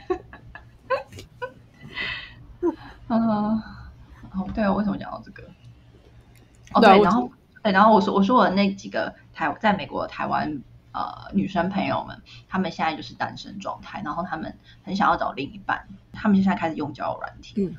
[0.09, 0.19] 嗯。
[4.37, 5.43] 哦，对啊，为什么讲到这个？
[6.73, 7.29] 哦，对，然后
[7.63, 10.61] 对，然后我说我说我的那几个台在美国的台湾
[10.95, 17.53] 呃女生朋友们，她们现在就是单身状态，然后她们很想要找另一半，她们现在开始用交友软体。
[17.61, 17.75] 嗯，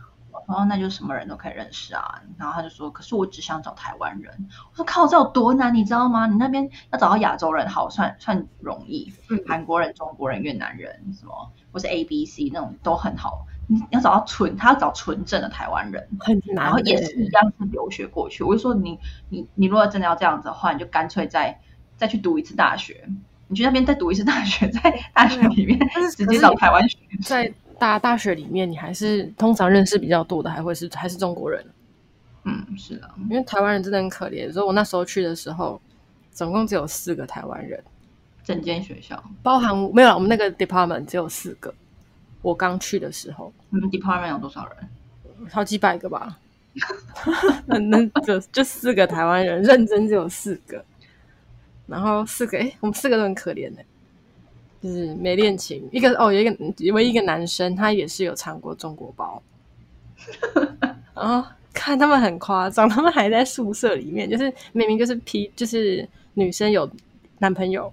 [0.47, 2.21] 然后那就什么人都可以认识啊。
[2.37, 4.49] 然后他就说，可是我只想找台湾人。
[4.71, 6.27] 我说靠，这有多难，你知道吗？
[6.27, 13.47] 你那边要找到亚洲人好算算容易，嗯，韩国人、中国人、越南人什么，或是 A、B、C 那种都很好。
[13.69, 18.45] 你要找到纯，他要找纯正的台湾人，很难，然后也是一样是留学过去。
[18.45, 21.59] 我就说你你你如果真的要这样子的话，你就干脆再
[21.97, 23.05] 再去读一次大学，
[23.49, 24.81] 你去那边再读一次大学， 在
[25.13, 25.79] 大学里面
[26.17, 26.99] 直接找台湾学。
[27.23, 31.65] 在大大学里面，你还是通常认识比较多的，还会是还是中国人。
[32.45, 34.53] 嗯，是的，因为台湾人真的很可怜。
[34.53, 35.81] 所以我那时候去的时候，
[36.31, 37.83] 总共只有四个台湾人，
[38.45, 41.75] 整间学校包含没有我们那个 department 只有四个。
[42.43, 45.49] 我刚去的时候，你们 department 有多少人？
[45.51, 46.39] 好几百个吧。
[47.67, 50.85] 那就就四个台湾人，认真只有四个。
[51.87, 53.85] 然后四个，哎，我们四个都很可怜的，
[54.83, 55.89] 就是没恋情。
[55.93, 59.43] 一个哦，有一个唯一一个男生，他也是有尝过中国包。
[61.15, 66.91] 然后看他们很夸张，他们还在宿舍里面，就是明明就是 P，就是女生有
[67.39, 67.93] 男朋友，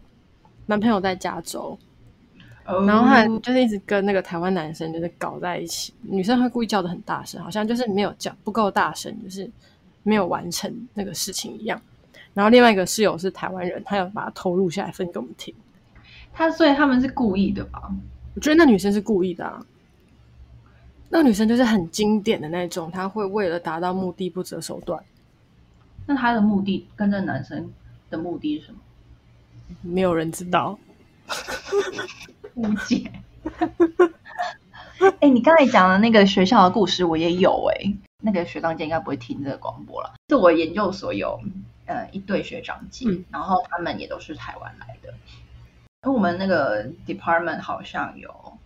[0.65, 1.77] 男朋友在加州
[2.65, 2.89] ，oh.
[2.89, 9.49] 然后他就是一直跟那个台湾男生就是搞在一起，女生会故意叫的很大声，好像就是没有叫不够大声，就是
[10.01, 11.79] 没有完成那个事情一样。
[12.33, 15.53] 然后另外一个室友是台湾人，他要把它偷录下来分给我们听。
[16.33, 17.91] 他所以他们是故意的吧？
[18.35, 19.63] 我觉得那女生是故意的啊。
[21.09, 25.03] 那女生就是很经典的那种，她会为了达到目的不择手段。
[26.07, 27.71] 那她的目的跟这男生
[28.09, 28.79] 的目的是什么？
[29.81, 30.77] 没有人知道。
[32.55, 33.11] 误解。
[34.99, 37.95] 哎、欸，你刚才讲的那个学校的故事，我也有哎、欸。
[38.21, 40.13] 那个学长姐应该不会听这个广播了。
[40.29, 41.39] 是我研究所有
[41.85, 45.13] 呃一对学长姐，嗯、然后他们也都是台湾来的。
[46.01, 48.59] 而我们那个 department 好像有。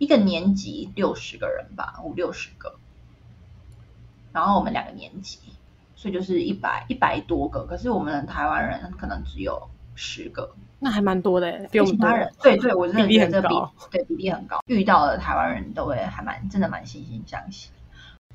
[0.00, 2.76] 一个年级六十个人吧，五六十个，
[4.32, 5.40] 然后我们两个年级，
[5.96, 7.66] 所以就是一百一百多个。
[7.66, 13.54] 可是我们台湾人可能只有十个，那还蛮多的，比我们其他人对对，我真的觉得这比
[13.90, 14.62] 对比例很高。
[14.66, 17.70] 遇到的台湾人都会还蛮真的蛮惺惺相惜。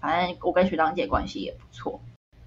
[0.02, 2.02] 反正我跟学长姐关系也不错。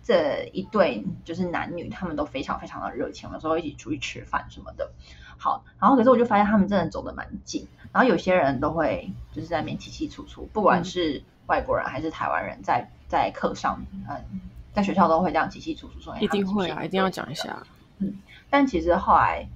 [0.07, 4.88] 这一对就是男女，他们都非常非常的热情，有时候一起出去吃饭什么的。
[5.37, 14.40] 好，然后可是我就发现他们真的走得蛮近，然后有些人都会就是在那边起起楚楚，不管是外国人还是台湾人在，在在课上，嗯，
[14.73, 17.66] 在学校都会这样起起楚楚说，一定会啊，一定要讲一下。
[17.99, 18.16] 嗯，
[18.49, 19.49] 但其实后来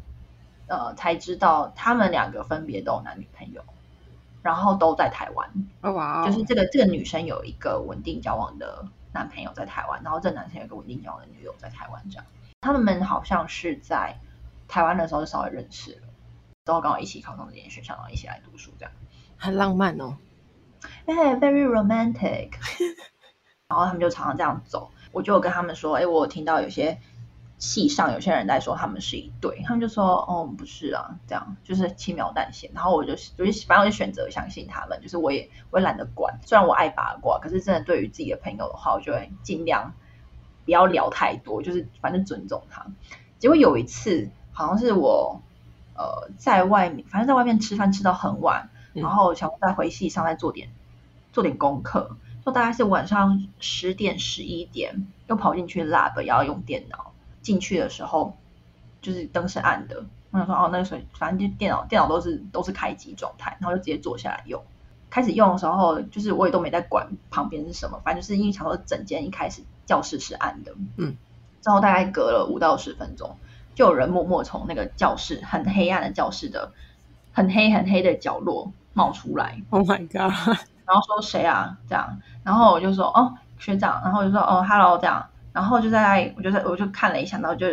[0.67, 3.63] 呃才知道，他们两个分别都有男女朋友，
[4.43, 5.49] 然后都在台湾。
[5.95, 8.89] 哇、哦，就是这个这个女生有一个稳定交往的。
[9.13, 12.25] 男朋友在台湾，然后这男生有个稳定交往的女友在台湾，这样
[12.61, 14.19] 他们好像是在
[14.69, 16.09] 台湾的时候就稍微认识了，
[16.65, 18.93] 之后刚好一起考上这间学校，然后一起来读书，这样
[19.37, 20.17] 很浪漫哦，
[21.07, 22.53] 哎、hey，very romantic。
[23.69, 27.01] 然后他们就常常这样走，我就跟他们说，哎，我有听到有些。
[27.61, 32.71] 系上有些人在说他们是一对，他们就说哦不是啊，这样就是轻描淡写。
[32.75, 36.41] 然后我就我就反正我就选择相信他们，就是我也我也懒得管。
[36.47, 39.93] 虽然我爱八卦，可是真的对于自己的朋友的话，我就会尽量
[40.65, 42.87] 不要聊太多，就是反正尊重他。
[43.39, 45.43] 结果有一次好像是我
[45.95, 50.71] 呃在外面，反正在外面吃饭吃到很晚，然后想再回系上再做点
[51.31, 57.10] 做点功课，就大概是晚上十点十一点，又跑进去 lab 也要用电脑。
[57.43, 58.37] 进去的时候，
[59.01, 60.05] 就是灯是暗的。
[60.31, 64.63] 我想说，哦，那个时候反正就电脑，电脑都是都是开机状态，然后就直接坐下来用。
[65.11, 71.17] 开始用的时候，就是我也都没在管旁边是什么，反正就是因为想说整间一开始教室是暗的，嗯，
[71.61, 73.37] 之后大概隔了五到十分钟，
[73.75, 76.73] 就有人默默从那个教室很黑暗的教室的
[77.33, 79.61] 很黑很黑的角落冒出来。
[79.71, 80.33] Oh my god！
[80.87, 81.77] 然后说谁啊？
[81.89, 85.27] 这样，然后我就说哦学长，然后我就说哦 hello 这样。
[85.53, 87.67] 然后就在，我就在，我就看了一下，然后就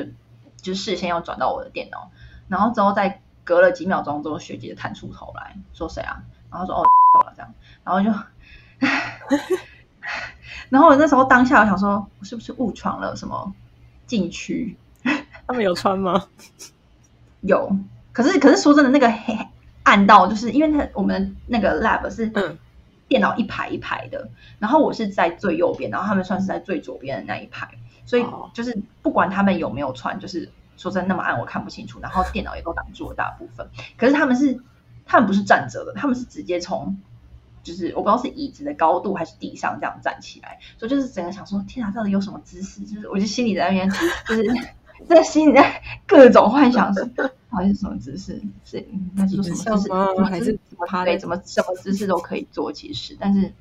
[0.57, 2.09] 就视线要转到我的电脑，
[2.47, 6.23] 然后之后再隔了几秒钟之后，学姐探出头来说谁啊？
[6.51, 6.83] 然后说哦
[7.25, 8.09] 了 这样，然后就，
[10.69, 13.53] 然后我那时候当下我想说，我是不是误闯了什么
[14.05, 14.77] 禁区？
[15.47, 16.27] 他们有穿吗？
[17.41, 17.71] 有，
[18.11, 19.37] 可是可是说真的，那个黑
[19.83, 22.57] 暗道就是因为他我们那个 lab 是嗯。
[23.07, 27.69] 电脑一排一排的，然后我是在最右边，然后他们算是在最左边的那一排，
[28.05, 33.67] 所以就是不管他们有没有穿，就是说真的那么暗我看不清楚，然后电脑也都挡住了大部分。
[33.97, 34.59] 可是他们是，
[35.05, 36.97] 他们不是站着的，他们是直接从，
[37.63, 42.81] 就是我不知道是椅子的高度还是地上这样站起来，所以就是整个想说，天啊，到底有什么姿势？
[42.81, 43.89] 就是我就心里在那边，
[44.27, 44.43] 就是
[45.07, 47.09] 在心里在各种幻想是。
[47.49, 48.41] 好像是什么姿势？
[48.65, 50.23] 是那是什么姿势？
[50.23, 52.71] 还是趴在怎么什么姿势都可以做？
[52.71, 53.51] 其实，但是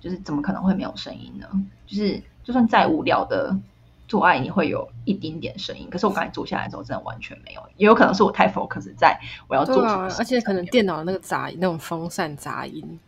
[0.00, 1.46] 就是怎么可能会没有声音呢？
[1.86, 3.56] 就是就算再无聊的
[4.06, 5.88] 做爱，你会有一丁点声音。
[5.90, 7.62] 可是我刚才坐下来之后，真的完全没有。
[7.76, 9.18] 也有可能是我太 focus 在
[9.48, 12.98] 我要做什么，而且可能电脑那个杂音，那种风扇杂音。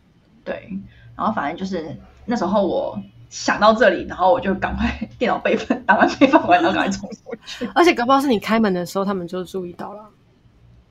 [0.43, 0.69] 对，
[1.15, 7.69] 然后反正就是那时候我想到这里，然后我就赶快电脑备份，打完备份完，然后赶快冲出去。
[7.73, 10.09] 而且搞不好是你开门的时候，他们就注意到了。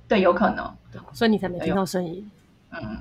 [0.06, 0.70] 对，有可能，
[1.12, 2.30] 所以你才没听到声音。
[2.70, 2.98] 嗯，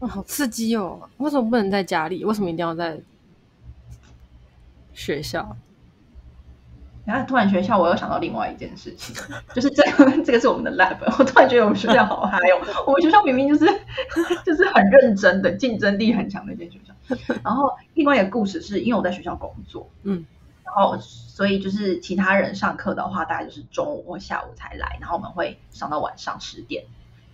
[0.00, 1.00] 哇，好刺激哦！
[1.18, 2.24] 为什么不能在家里？
[2.24, 2.98] 为什么一定要在
[4.92, 5.56] 学校？
[7.04, 9.14] 然后突然学校，我又想到另外一件事情，
[9.54, 10.96] 就是这个这个是我们的 lab。
[11.18, 12.60] 我突然觉得我们学校好嗨哦！
[12.86, 13.66] 我们学校明明就是
[14.44, 17.34] 就是很认真的，竞争力很强的一间学校。
[17.42, 20.24] 然后另外一个故事是因为我在学校工作，嗯。
[20.62, 26.84] 然后，所以就是其他人上课的话，大概就是中午或下午才来，然后我们会上到晚上十点，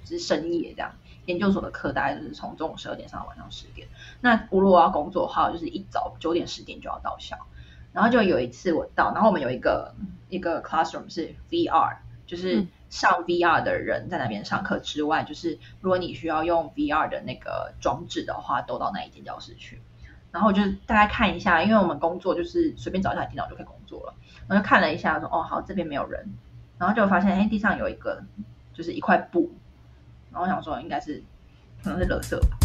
[0.06, 0.92] 就是深夜这样。
[1.26, 3.88] 研究所的课大概就是从中午十二点上到晚上十点。
[4.22, 7.36] 那如果我要工作的话，就是一早九点十点就要到校。
[7.96, 9.94] 然后就有一次我到，然后我们有一个
[10.28, 19.80] 一个 classroom 是 VR，就是上 VR 的人在那边上课之外，嗯、就是如果你需要用 VR 的那个装置的话，都到那一间教室去。
[20.30, 24.12] 然后就大概看一下，因为我们工作就是随便找一台电脑就可以工作了。
[24.46, 26.34] 然后就看了一下，说哦好，这边没有人。
[26.76, 28.22] 然后就发现哎，地上有一个
[28.74, 29.50] 就是一块布。
[30.30, 31.22] 然后我想说应该是
[31.82, 32.58] 可能是垃圾吧。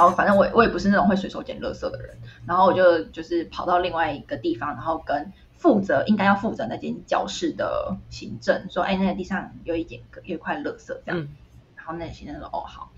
[0.00, 11.28] 后反正我我也不是那种会随手捡垃圾的人，然后我就就是跑到另外一个地方，然后跟负责应该要负责那间教室的行政说，哎，那个地上有一点有一块垃圾这样，嗯、
[11.76, 12.90] 然后那个行政说，哦好，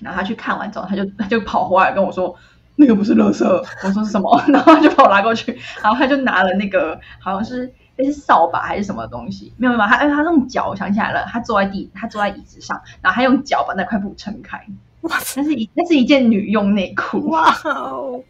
[0.00, 2.34] 然后他去看完之后，他就他就跑回来跟我说，
[2.76, 3.44] 那个不是垃圾，
[3.84, 4.42] 我说是什么？
[4.48, 14.66] 然后他就把我拉过去，然后他就拿了那个好像是那是扫把还是什么东西，没有没有，他哎他用脚，我想起来了，他坐在地，他坐在椅子上，然后他用脚把那块布撑开。
[15.02, 18.20] 哇，那是一那是一件女用内裤哇哦，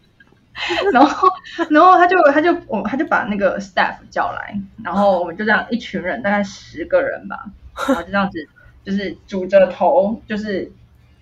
[0.92, 1.28] 然后
[1.70, 4.54] 然后他就他就我他就把那个 staff 叫来，
[4.84, 7.46] 然后我们就这样一群人大概十个人吧，
[7.88, 8.46] 然后就这样子
[8.84, 10.70] 就是拄着头就是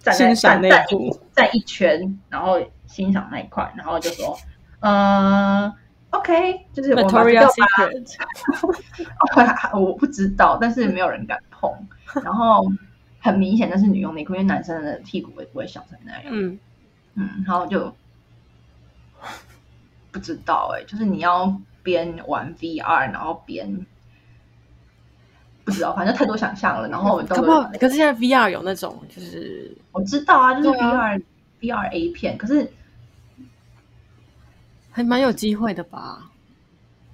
[0.00, 0.86] 站在站在
[1.32, 4.36] 在一圈，然后欣赏那一块，然后就说
[4.80, 5.72] 嗯
[6.10, 7.52] OK，就是我们把这个
[9.34, 11.70] 把我不知道，但是没有人敢碰，
[12.24, 12.66] 然后。
[13.26, 16.22] 很明显那是女用内裤，因为男生的屁股也不会小成那样。
[16.26, 16.58] 嗯
[17.14, 17.94] 嗯，然后就
[20.12, 23.86] 不知道哎、欸，就是你要边玩 VR，然后边
[25.64, 26.88] 不知道，反正太多想象了。
[26.88, 31.18] 然后我都不可是现在 VR 有那种，就是我知道啊，就是 VR、啊、
[31.60, 32.70] VR A 片，可是
[34.90, 36.30] 还蛮有机会的吧？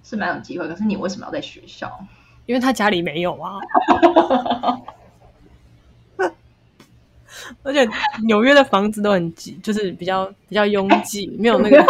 [0.05, 2.05] 是蛮有机会，可是你为什么要在学校？
[2.46, 3.59] 因为他家里没有啊。
[7.62, 7.88] 而且
[8.24, 11.85] 纽约的房子都很挤，就是比较比较拥挤，没有那个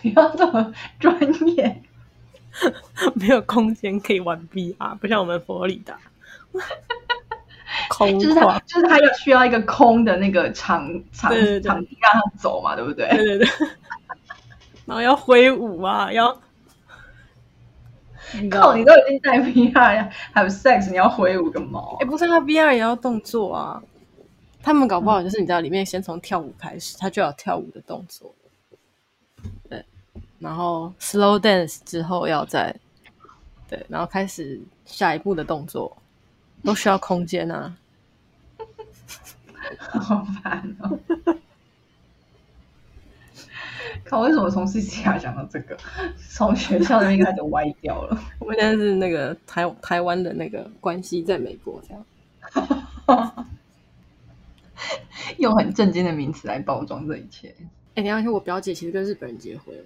[0.00, 1.16] 不要这么专
[1.48, 1.82] 业，
[3.14, 5.98] 没有空间可以玩 VR，不像我们佛罗里达，
[7.88, 11.30] 空就是他就是他要需要一个空的那个场场
[11.62, 13.08] 场地让他走嘛，对不对？
[13.08, 13.48] 对对对，
[14.84, 16.32] 然后要挥舞啊，要
[18.50, 21.96] 靠，你都已经带 VR 还有 sex，你要挥舞个毛？
[22.00, 23.82] 哎，不是，他 VR 也要动作啊。
[24.62, 28.34] 他们搞不好就是你知道，里面先从跳舞开始，他就要跳舞的动作，
[29.68, 29.84] 对，
[30.38, 32.74] 然后 slow dance 之后要再，
[33.68, 35.96] 对，然后开始下一步的动作，
[36.62, 37.76] 都需要空间啊，
[39.78, 40.98] 好烦哦！
[44.04, 45.76] 看为什么从 CCR 讲到这个，
[46.30, 48.18] 从学校那边开始歪掉了。
[48.38, 52.04] 我们现在是那个台台湾的那个关系在美国这样。
[55.38, 57.54] 用很正经的名词来包装这一切。
[57.94, 59.84] 哎，你要说我表姐其实跟日本人结婚了。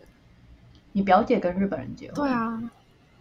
[0.93, 2.15] 你表姐跟日本人结婚？
[2.15, 2.63] 对啊。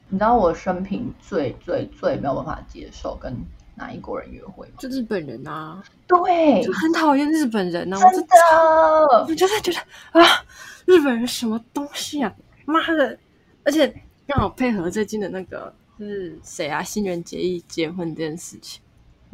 [0.08, 3.36] 你知道我生平最最最没有办法接受跟
[3.74, 4.74] 哪一国人约会吗？
[4.78, 5.84] 就日本人啊。
[6.08, 7.98] 对，就很讨厌日本人啊。
[8.12, 10.46] 真的，我就是觉得啊，
[10.86, 12.32] 日本人什么东西啊？
[12.66, 13.18] 妈的！
[13.64, 13.88] 而且
[14.28, 16.84] 刚好配合最近的那个，就是谁啊？
[16.84, 18.82] 新人结衣结婚这件事情。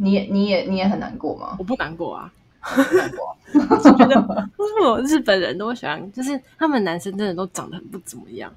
[0.01, 1.55] 你也你也你也很难过吗？
[1.59, 3.37] 我不难过啊，不难过。
[3.53, 8.51] 我觉得为什么日本人都喜欢，就是他们男生真的都长得很不怎么样。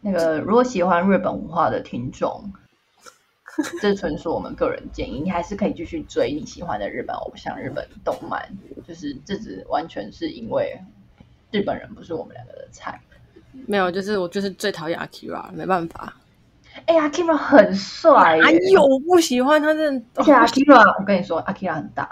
[0.00, 2.52] 那个如果喜欢日本文化的听众，
[3.80, 8.48] 这纯属我们个人建议，你还是可以继续追你喜欢的日本偶像、日本动漫。
[8.86, 10.80] 就是这只完全是因为
[11.52, 13.00] 日本人不是我们两个的菜。
[13.66, 16.14] 没有，就是我就是最讨厌 Akira，没办法。
[16.86, 18.38] 哎呀，Akira 很帅。
[18.40, 20.04] 哎呦，我不喜欢他，真的。
[20.14, 22.08] 而且 Akira，我跟你说，Akira 很大。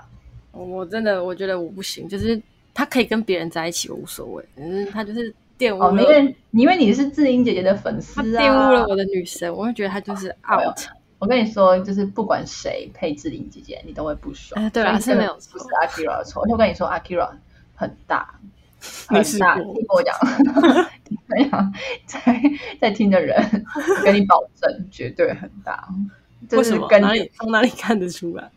[0.52, 2.08] 我真的，我觉得我不行。
[2.08, 2.40] 就是
[2.72, 4.44] 他可以跟别人在一起，我无所谓。
[4.56, 6.02] 嗯，他就是玷污了。
[6.02, 10.78] 因为因为你是志玲姐姐的粉丝啊，玷污了我的女神，我会觉得他就是 out。
[11.18, 14.62] 我跟你说，就是不管谁配志玲姐姐，你都会不爽。
[14.62, 16.44] 哎，对啊，是没有错，不是 Akira 的错。
[16.48, 17.30] 我跟你说，Akira
[17.74, 18.34] 很大。
[19.08, 20.14] 很大，听我讲，
[21.28, 21.72] 分享
[22.06, 22.42] 在
[22.80, 23.64] 在听的人，
[24.04, 25.88] 跟你保证绝对很大。
[26.52, 26.88] 为什么？
[26.98, 28.50] 哪里从哪里看得出来？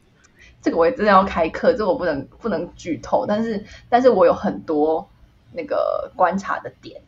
[0.62, 3.26] 这个我也真的要开课，这个我不能不能剧透。
[3.26, 5.08] 但是，但是我有很多
[5.54, 7.02] 那个观察的点，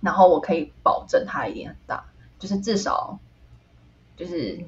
[0.00, 2.04] 然后我可以保证它一定很大，
[2.38, 3.18] 就是至少
[4.16, 4.58] 就是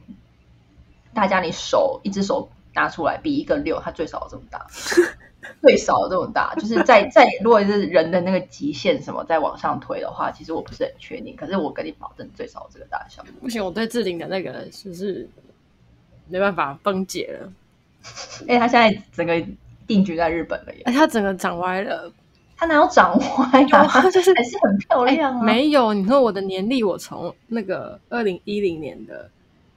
[1.12, 2.49] 大家你手一只手。
[2.75, 4.64] 拿出来比一个六，它最少有这么大，
[5.62, 13.24] 最少这么大，就是在在如果是人的那个极限什么再往上推的话，其实我不是很确定，可是我跟你保证最少这个大小。
[13.41, 15.28] 不行，我对志玲的那个就是
[16.28, 17.53] 没办法分解了。
[18.47, 19.43] 哎、欸，他现在整个
[19.86, 20.82] 定居在日本了耶！
[20.84, 22.12] 哎、欸，他整个长歪了，
[22.57, 24.03] 他哪有长歪啊？
[24.11, 25.41] 就是还是很漂亮啊。
[25.41, 29.30] 欸、没有，你说我的年历，我从那个二零一零年的。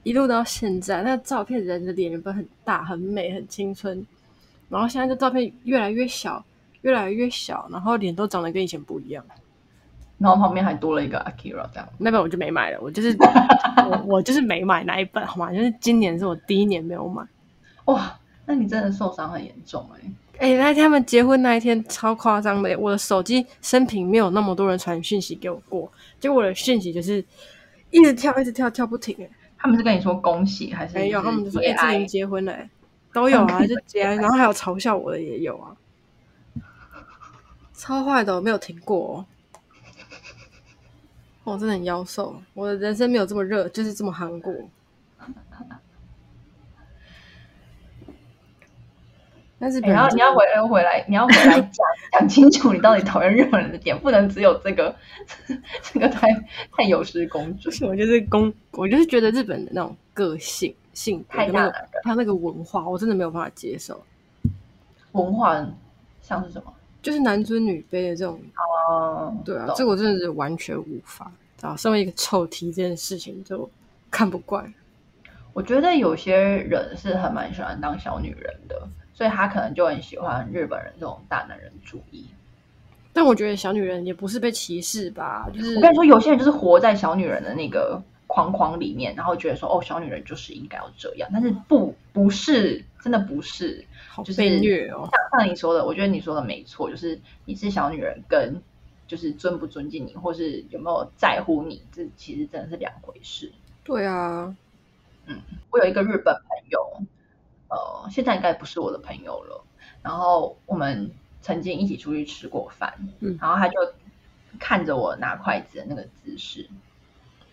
[0.04, 4.04] 一路到现在，那照片人的脸原本很大、很美、很青春，
[4.72, 6.42] 然后现在这照片越来越小、
[6.80, 9.22] 越来越小，然后脸都长得跟以前不一样，
[10.16, 11.86] 然后旁边还多了一个 Akira 这样。
[11.98, 13.14] 那本我就没买了，我就是
[13.86, 15.52] 我我就是没买那一本，好吗？
[15.52, 17.22] 就是今年是我第一年没有买。
[17.84, 20.12] 哇，那你真的受伤很严重哎、欸！
[20.38, 27.22] 哎、欸，那天他们结婚那一天超夸张的，我的手机生平没有那么多人传讯息给我过，结果我的讯息就是
[27.90, 29.28] 一直跳、一直跳、跳不停哎。
[29.58, 31.22] 他们是跟你说恭喜还是没有？
[31.22, 32.56] 他们就说哎，志玲结婚了，
[33.12, 35.76] 都有啊， 就结，然后还有嘲笑我的也有啊，
[37.74, 39.26] 超坏的，我没有停过哦。
[41.44, 44.54] 我真的很夭寿，我的人生没有这么热，就是这么韩国。
[49.58, 54.96] 但是，你要你要回来回来，你要回来讲讲清楚，你到底讨厌日本人的点，不能只有这个，
[55.82, 56.26] 这个太
[56.72, 57.70] 太有失公主。
[57.86, 64.02] 我就是公，我就是觉得日本的那种个性性格，还有那个文化，我真的没有办法接受。
[65.12, 65.66] 文化
[66.20, 66.72] 像是什么？
[67.02, 68.40] 就是男尊女卑的这种。
[68.88, 71.30] 哦，对啊，这个我真的是完全无法。
[71.60, 73.68] 啊，身为一个臭 T，这件事情就
[74.10, 74.72] 看不惯。
[75.52, 78.88] 我觉得有些人是很蛮喜欢当小女人的。
[79.14, 82.26] 所以他可能就很喜欢日本人这种大男人主义，
[83.12, 85.48] 但我觉得小女人也不是被歧视吧？
[85.52, 93.84] 就是我跟你说，有些人就是活在小女人的那个框框里面，然后觉得说，哦，小女人就是应该要这样，但是不，不是，真的不是，
[94.24, 95.06] 就是被虐哦。
[95.12, 98.62] 像像你说的，我觉得你说的没错，就是你是小女人，跟
[99.06, 103.52] 就是尊不尊敬你，或是有没有在乎你，这其实真的是两回事。
[103.84, 104.56] 对啊，
[105.26, 107.02] 嗯，我有一个日本朋友。
[107.68, 109.64] 呃，现在应该不是我的朋友了。
[110.02, 111.10] 然后我们
[111.40, 113.78] 曾经一起出去吃过饭，嗯，然后他就
[114.58, 116.68] 看着我拿筷子的那个姿势，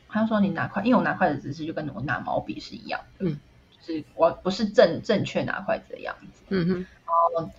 [0.10, 3.40] 他就说：“你拿筷，因为我拿筷子的姿势就跟我拿毛笔是一样的，嗯，
[3.72, 6.74] 就是我不是正正确拿筷子的样子，嗯哼。
[7.06, 7.52] 然后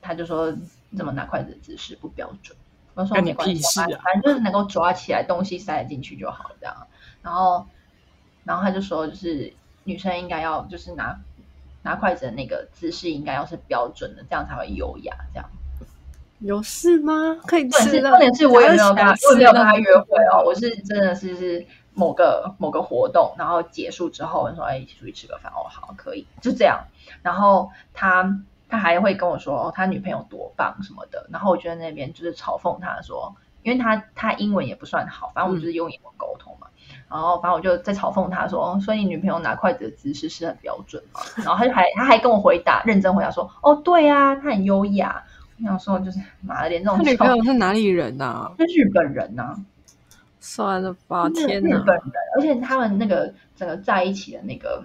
[0.00, 0.54] 他就说
[0.96, 2.56] ：‘怎么拿筷子的姿势不标准？’
[2.94, 6.86] 我说：‘没关系，反正就是能够抓起来东西塞得进去就好了。’这样。
[7.22, 7.66] 然后，
[8.44, 9.52] 然后他就说：‘就是
[9.84, 11.18] 女生应该要就是拿。’
[11.82, 15.14] 拿筷子的那个姿势应该要是标准的，这样才会优雅。
[15.32, 15.48] 这样
[16.40, 17.38] 有事吗？
[17.46, 18.10] 可以吃的。
[18.10, 20.42] 重点是我也没有跟他，我也没有跟他约会哦。
[20.44, 21.64] 我是真的是是
[21.96, 26.84] 某个某个活动，然后结束之后，我说哎，一起出去吃个饭哦，好，可以，就这样。
[27.22, 28.38] 然后他
[28.68, 31.26] 他还会跟我说哦，他女朋友多棒什么的。
[31.32, 36.68] 然后我觉得那边就是嘲讽他说，因为他他英文也不算好，反正我们就是用英文沟通嘛。
[36.68, 36.72] 嗯
[37.08, 45.22] 然后，反正我就在嘲讽他说：“所以你女朋友拿筷子的姿势是很标准嘛？”然后他就还 他还跟我回答，认真回答说：“哦，对啊，他很优雅。”
[45.58, 48.52] 我想说，就是妈的，连这种他女朋友是哪里人呐、啊？
[48.58, 49.56] 是日本人呐、啊！
[50.46, 51.76] 算了吧，天哪！
[51.76, 54.84] 日本人，而且他们那个整个在一起的那个，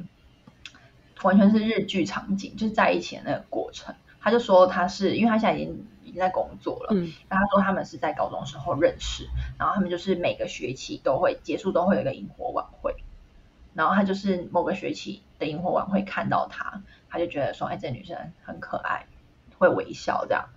[1.21, 3.93] 完全是日剧场景，就是在一起的那个过程。
[4.19, 5.87] 他就说他是因为他现在已经。
[6.03, 12.97] 已经在工作了，嗯，然后他说他们是在高中时候认识，然后他们就是每个学期都会结束都会有一个萤火晚会，
[13.73, 19.05] 然后他就是某个学期的萤火晚会看到他，他就觉得说，哎，这女生很可爱，
[19.57, 20.49] 会微笑这样，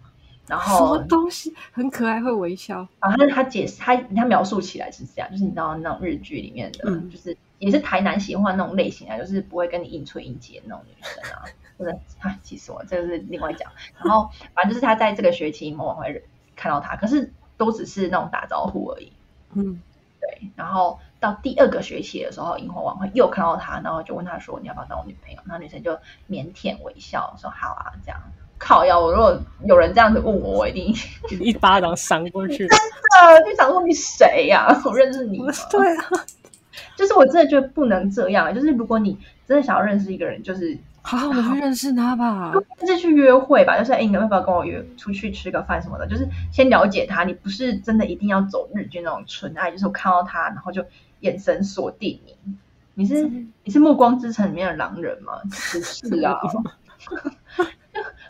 [0.47, 11.45] 然后什么东西很可爱会微笑，反正他他解释他他描述起来是这样，就是你知道那种日剧里面的，嗯、就是也是台南喜欢那种类型啊，就是不会跟你应催应接那种女生啊。
[11.77, 11.91] 不是
[12.21, 12.85] 啊，气死我！
[12.85, 13.69] 这个是另外讲。
[14.01, 16.23] 然后反正就是他在这个学期某晚会
[16.55, 19.13] 看到他，可是都只是那种打招呼而已。
[19.55, 19.83] 嗯，
[20.21, 20.53] 对。
[20.55, 25.95] 然后到第二个学期的时候，萤火晚会又看到他，然后就问他说：“你要不要当我女朋友？”然后女生就
[26.29, 28.21] 腼腆微笑说：“好啊。”这样
[28.65, 28.99] 靠腰。
[28.99, 30.95] 我如果有人这样子问我，我一定
[31.39, 32.57] 一巴掌扇过去。
[32.57, 34.83] 真的就想说你谁呀、啊？
[34.87, 35.53] 我认识你吗？
[35.71, 36.05] 对啊，
[36.97, 38.55] 就是我真的觉得不能这样。
[38.55, 40.79] 就是如果你真的想要认识一个人，就是。
[41.07, 46.07] 好好的去认识他吧，就是去约会吧，就是哎，你要不要跟我约出去吃个饭什么的？
[46.07, 50.83] 就是先了解他，你不是真的一定要走日剧那种纯爱，就是我看到他，然后就
[51.21, 52.57] 眼神锁定你。
[52.95, 53.23] 你是
[53.65, 55.35] 你是《暮光之城》里面的狼人吗？
[55.45, 56.41] 不是啊，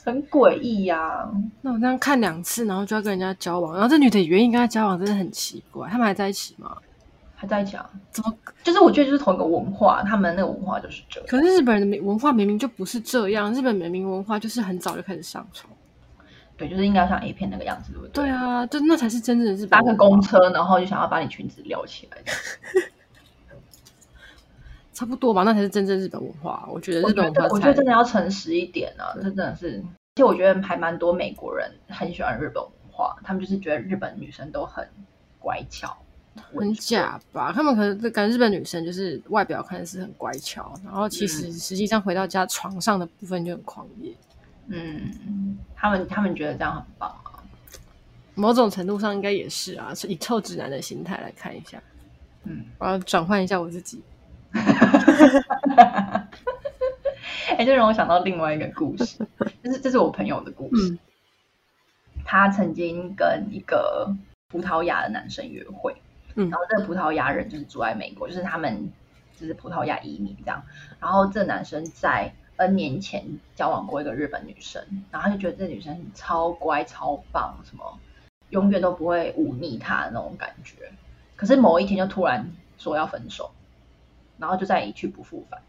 [0.04, 1.28] 很诡异呀。
[1.62, 5.88] 那我这样看两次，然后就要跟人家交往，然后这女的也愿意跟他交往，真的很奇怪。
[5.88, 6.76] 他们还在一起吗？
[7.34, 7.90] 还在一起啊？
[8.10, 8.32] 怎么？
[8.62, 11.28] 就是我觉得就是同一个文化，他们那个文化就是这样。
[11.28, 15.72] 可是日本人的文化明明就不是这样，日本明明文化就是很早就开始上床。
[16.56, 18.24] 对，就是应该像 A 片那个样子，对不对？
[18.24, 19.70] 对啊，就那才是真正的日本。
[19.70, 22.18] 搭个公车，然后就想要把你裙子撩起来。
[24.94, 26.66] 差不多吧，那才是真正日本文化。
[26.70, 29.82] 我觉得日本文化我，我觉得真的要诚实一点啊，这真的是。
[30.14, 34.88] 而且我觉得还蛮多美国人很喜欢日本文化，他们就是觉得日本女生都很
[35.40, 35.94] 乖巧。
[36.52, 37.52] 很假吧？
[37.52, 44.12] 他们可能感觉日本女生就是外表看是很乖巧，然后其实实际上回到家床上的部分就很狂野。
[44.66, 47.38] 嗯，他们他们觉得这样很棒啊。
[48.34, 51.80] 某种程度上应该也是啊，是以臭直男的心态来看一下。
[52.42, 54.02] 嗯，我要转换一下我自己。
[57.46, 59.18] 哎、欸，就让我想到另外一个故事，
[59.62, 60.92] 就是这是我朋友的故事。
[60.92, 60.98] 嗯、
[62.24, 64.12] 他曾经跟一个
[64.48, 65.94] 葡萄牙的男生约会，
[66.34, 68.90] 嗯，然后这个葡萄牙人就是住在美国，就是他们
[69.38, 70.64] 就是葡萄牙移民这样。
[71.00, 77.98] 然后这男生在 N 年前交往过一个日本女生，然后他就觉得这女生超乖超棒，什么
[78.50, 80.92] 永远都不会忤逆他的那种感觉。
[81.36, 83.50] 可是某一天就突然说要分手。
[84.36, 85.62] 然后就再一去不复返，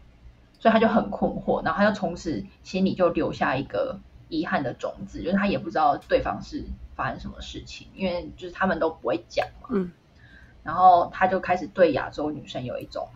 [0.58, 6.64] 所以他就很困惑，然后他就从此心里就留下一个遗憾的种子，就是他也不知道对方是
[6.96, 9.68] 发生什么事情，因为就是他们都不会讲嘛。
[9.70, 9.92] 嗯。
[10.64, 13.08] 然后他就开始对亚洲女生有一种，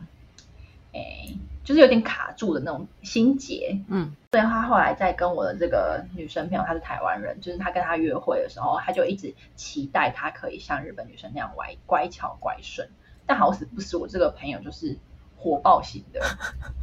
[0.92, 1.34] 哎，
[1.64, 3.80] 就是有点卡住的那种心结。
[3.88, 4.14] 嗯。
[4.30, 12.88] 所以他后来在跟我的这个女生朋友，她是台湾人，就是他跟她约会的时候，他就一直期待她可以像日本女生那样乖乖巧乖顺，
[13.26, 14.96] 但好死不死，我这个朋友就是。
[15.41, 16.20] 火爆型的，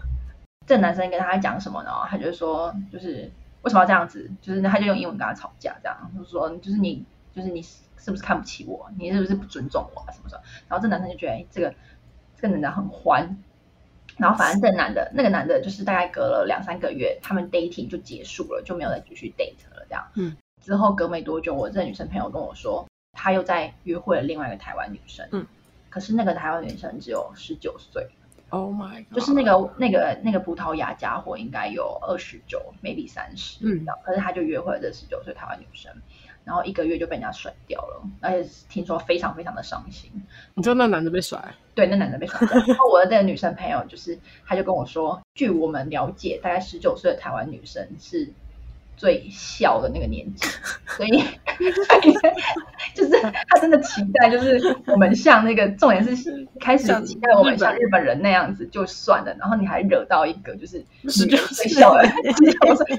[0.65, 1.91] 这男生跟他讲什么呢？
[2.09, 3.31] 他就说，就是
[3.61, 4.29] 为什么要这样子？
[4.41, 7.05] 就是他就用英文跟他吵架，这样就是说，就是你，
[7.35, 8.89] 就是你是不是看不起我？
[8.97, 10.01] 你是不是不尊重我？
[10.11, 10.41] 什么什么？
[10.67, 11.73] 然后这男生就觉得，哎，这个
[12.35, 13.37] 这个男的很欢。
[14.17, 19.85] 然后反正这男的，那个男的，就是大概隔了两三个月，他们 dating 就结束了，就没有再继续 date 了。
[19.87, 20.35] 这样，嗯。
[20.59, 25.45] 之后隔没多久，我这个女生朋友跟我说，他又在约会了另外一个台湾女生，嗯。
[25.89, 28.09] 可是那个台湾女生只有十九岁。
[28.49, 29.15] Oh my God！
[29.15, 35.91] 就是那个那个那个葡萄牙家伙应该有二十九，maybe 三十，嗯，可是他就约会了这十九岁台湾女生，
[36.43, 40.11] 然后一个月就被人家甩掉了，而且听说非常非常的伤心。
[40.53, 41.53] 你知道那男的被甩？
[41.75, 42.57] 对，那男的被甩掉。
[42.67, 48.33] 然后我的那个女生朋友就是，他就跟我说，据我们了解，大概十九岁的台湾女生是。
[48.97, 50.47] 最小的那个年纪，
[50.87, 51.23] 所以
[52.95, 61.37] 就是他真的期待，就是我们像那个重点是开始期待我们像日本人那样子就算了，然后你还惹到一个就是最
[61.69, 62.03] 小的，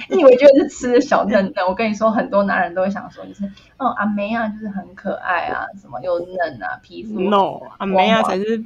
[0.08, 1.66] 你以为觉得是吃的小嫩嫩？
[1.66, 3.44] 我跟你说，很多男人都会想说，就是
[3.76, 8.64] 哦阿梅啊，就是很可爱啊，什么又嫩啊，皮肤 no 阿梅啊才是。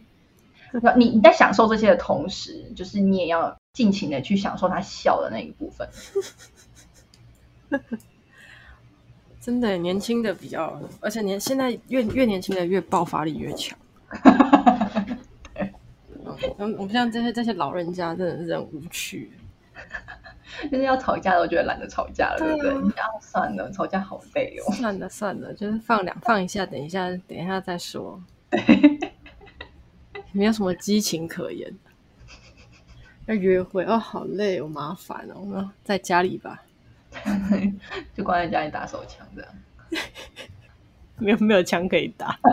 [0.96, 5.86] 你你在享受这些的同时，就是你也要尽情的去享受他笑的那一部分。
[9.40, 13.76] 真的年轻的比较，而且年现在越越年轻的越爆发力越强。
[16.58, 19.32] 我们像这些这些老人家，真的是很无趣。
[20.70, 22.70] 就是要吵架的，我觉得懒得吵架了，对不对？
[22.94, 24.72] 然后算了，吵架好累哦。
[24.74, 28.22] 算了算了，就是放两放一下，等一下等一下再说。
[30.30, 31.72] 没有什么激情可言。
[33.26, 36.62] 要约会哦，好累哦，麻烦哦，我们在家里吧。
[38.14, 39.50] 就关在家里打手枪这样，
[41.18, 42.38] 没有没有枪可以打。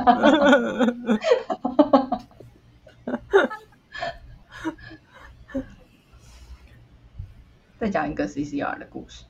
[7.80, 9.24] 再讲一个 CCR 的故事。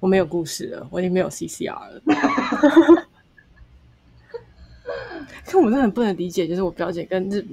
[0.00, 2.00] 我没有故事了，我已经没有 CCR 了。
[5.44, 7.44] 可我真的很不能理解，就是我表姐跟日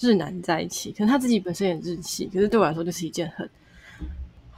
[0.00, 3.48] 日男在一起，可能他自己本身也日系，可是对我来说就是一件很。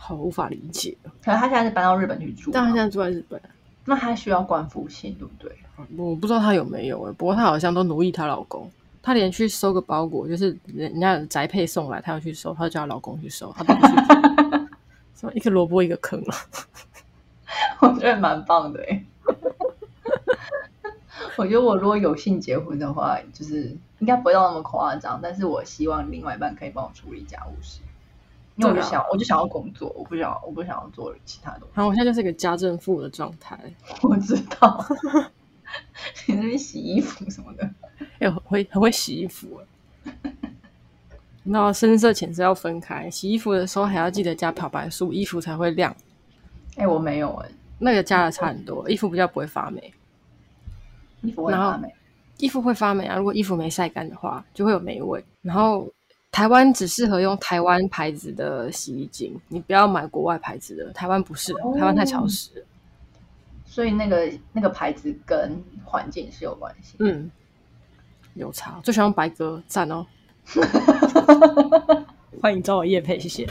[0.07, 0.94] 好无法理解，
[1.24, 3.40] 可能他现在是搬到日本去住，但他现在住在日本，
[3.86, 5.50] 那他需要冠夫姓，对不对？
[5.96, 8.70] 我不知道他有没有哎，不过他好像都奴役她老公，
[9.02, 13.94] 他连去收个包裹，就是人家宅配送来，他要去收，他就叫她老公去收，他都不去，
[15.16, 16.36] 什么一个萝卜一个坑啊！
[17.80, 19.02] 我觉得蛮棒的哎，
[21.38, 27.80] 我觉得我如果有幸结婚的话，就是应该不会到那么夸张，但是我希望另外一半可以帮我处理家务事。
[28.57, 31.68] 因为我就想，我就想要工作，我不想，我不想要做其他东西。
[31.74, 33.59] 然后我现在就是一个家政妇的状态。
[34.02, 34.84] 我知道，
[36.26, 37.68] 你那边洗衣服什么的，
[38.20, 39.61] 哎，很会很会洗衣服。
[41.42, 45.94] 那深色浅色要分开，洗衣服的时候还要记得加漂白素，衣服才会亮。
[46.76, 47.48] 哎，我没有哎，
[47.78, 49.92] 那个加的差很多，衣服比较不会发霉。
[51.22, 51.94] 衣服会发霉？
[52.38, 53.16] 衣服会发霉啊。
[53.16, 55.22] 如果衣服没晒干的话，就会有霉味。
[55.42, 55.86] 然后
[56.35, 62.51] 台湾只适合用台湾牌子的洗衣精，你不要买国外牌子的，台湾不适合，台湾太潮湿。
[62.59, 62.62] 哦。
[63.64, 66.97] 所以那个那个牌子跟环境是有关系。
[66.99, 67.30] 嗯，
[68.35, 68.80] 有差。
[68.82, 70.05] 最喜欢白鸽，赞哦。
[72.43, 73.47] 欢迎找我业配，谢谢。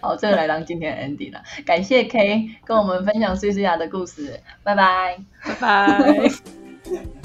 [0.00, 1.42] 好，这个来当今天的 ending 了。
[1.66, 6.30] 感谢 K 跟我们分享碎碎牙的故事，拜拜，拜拜。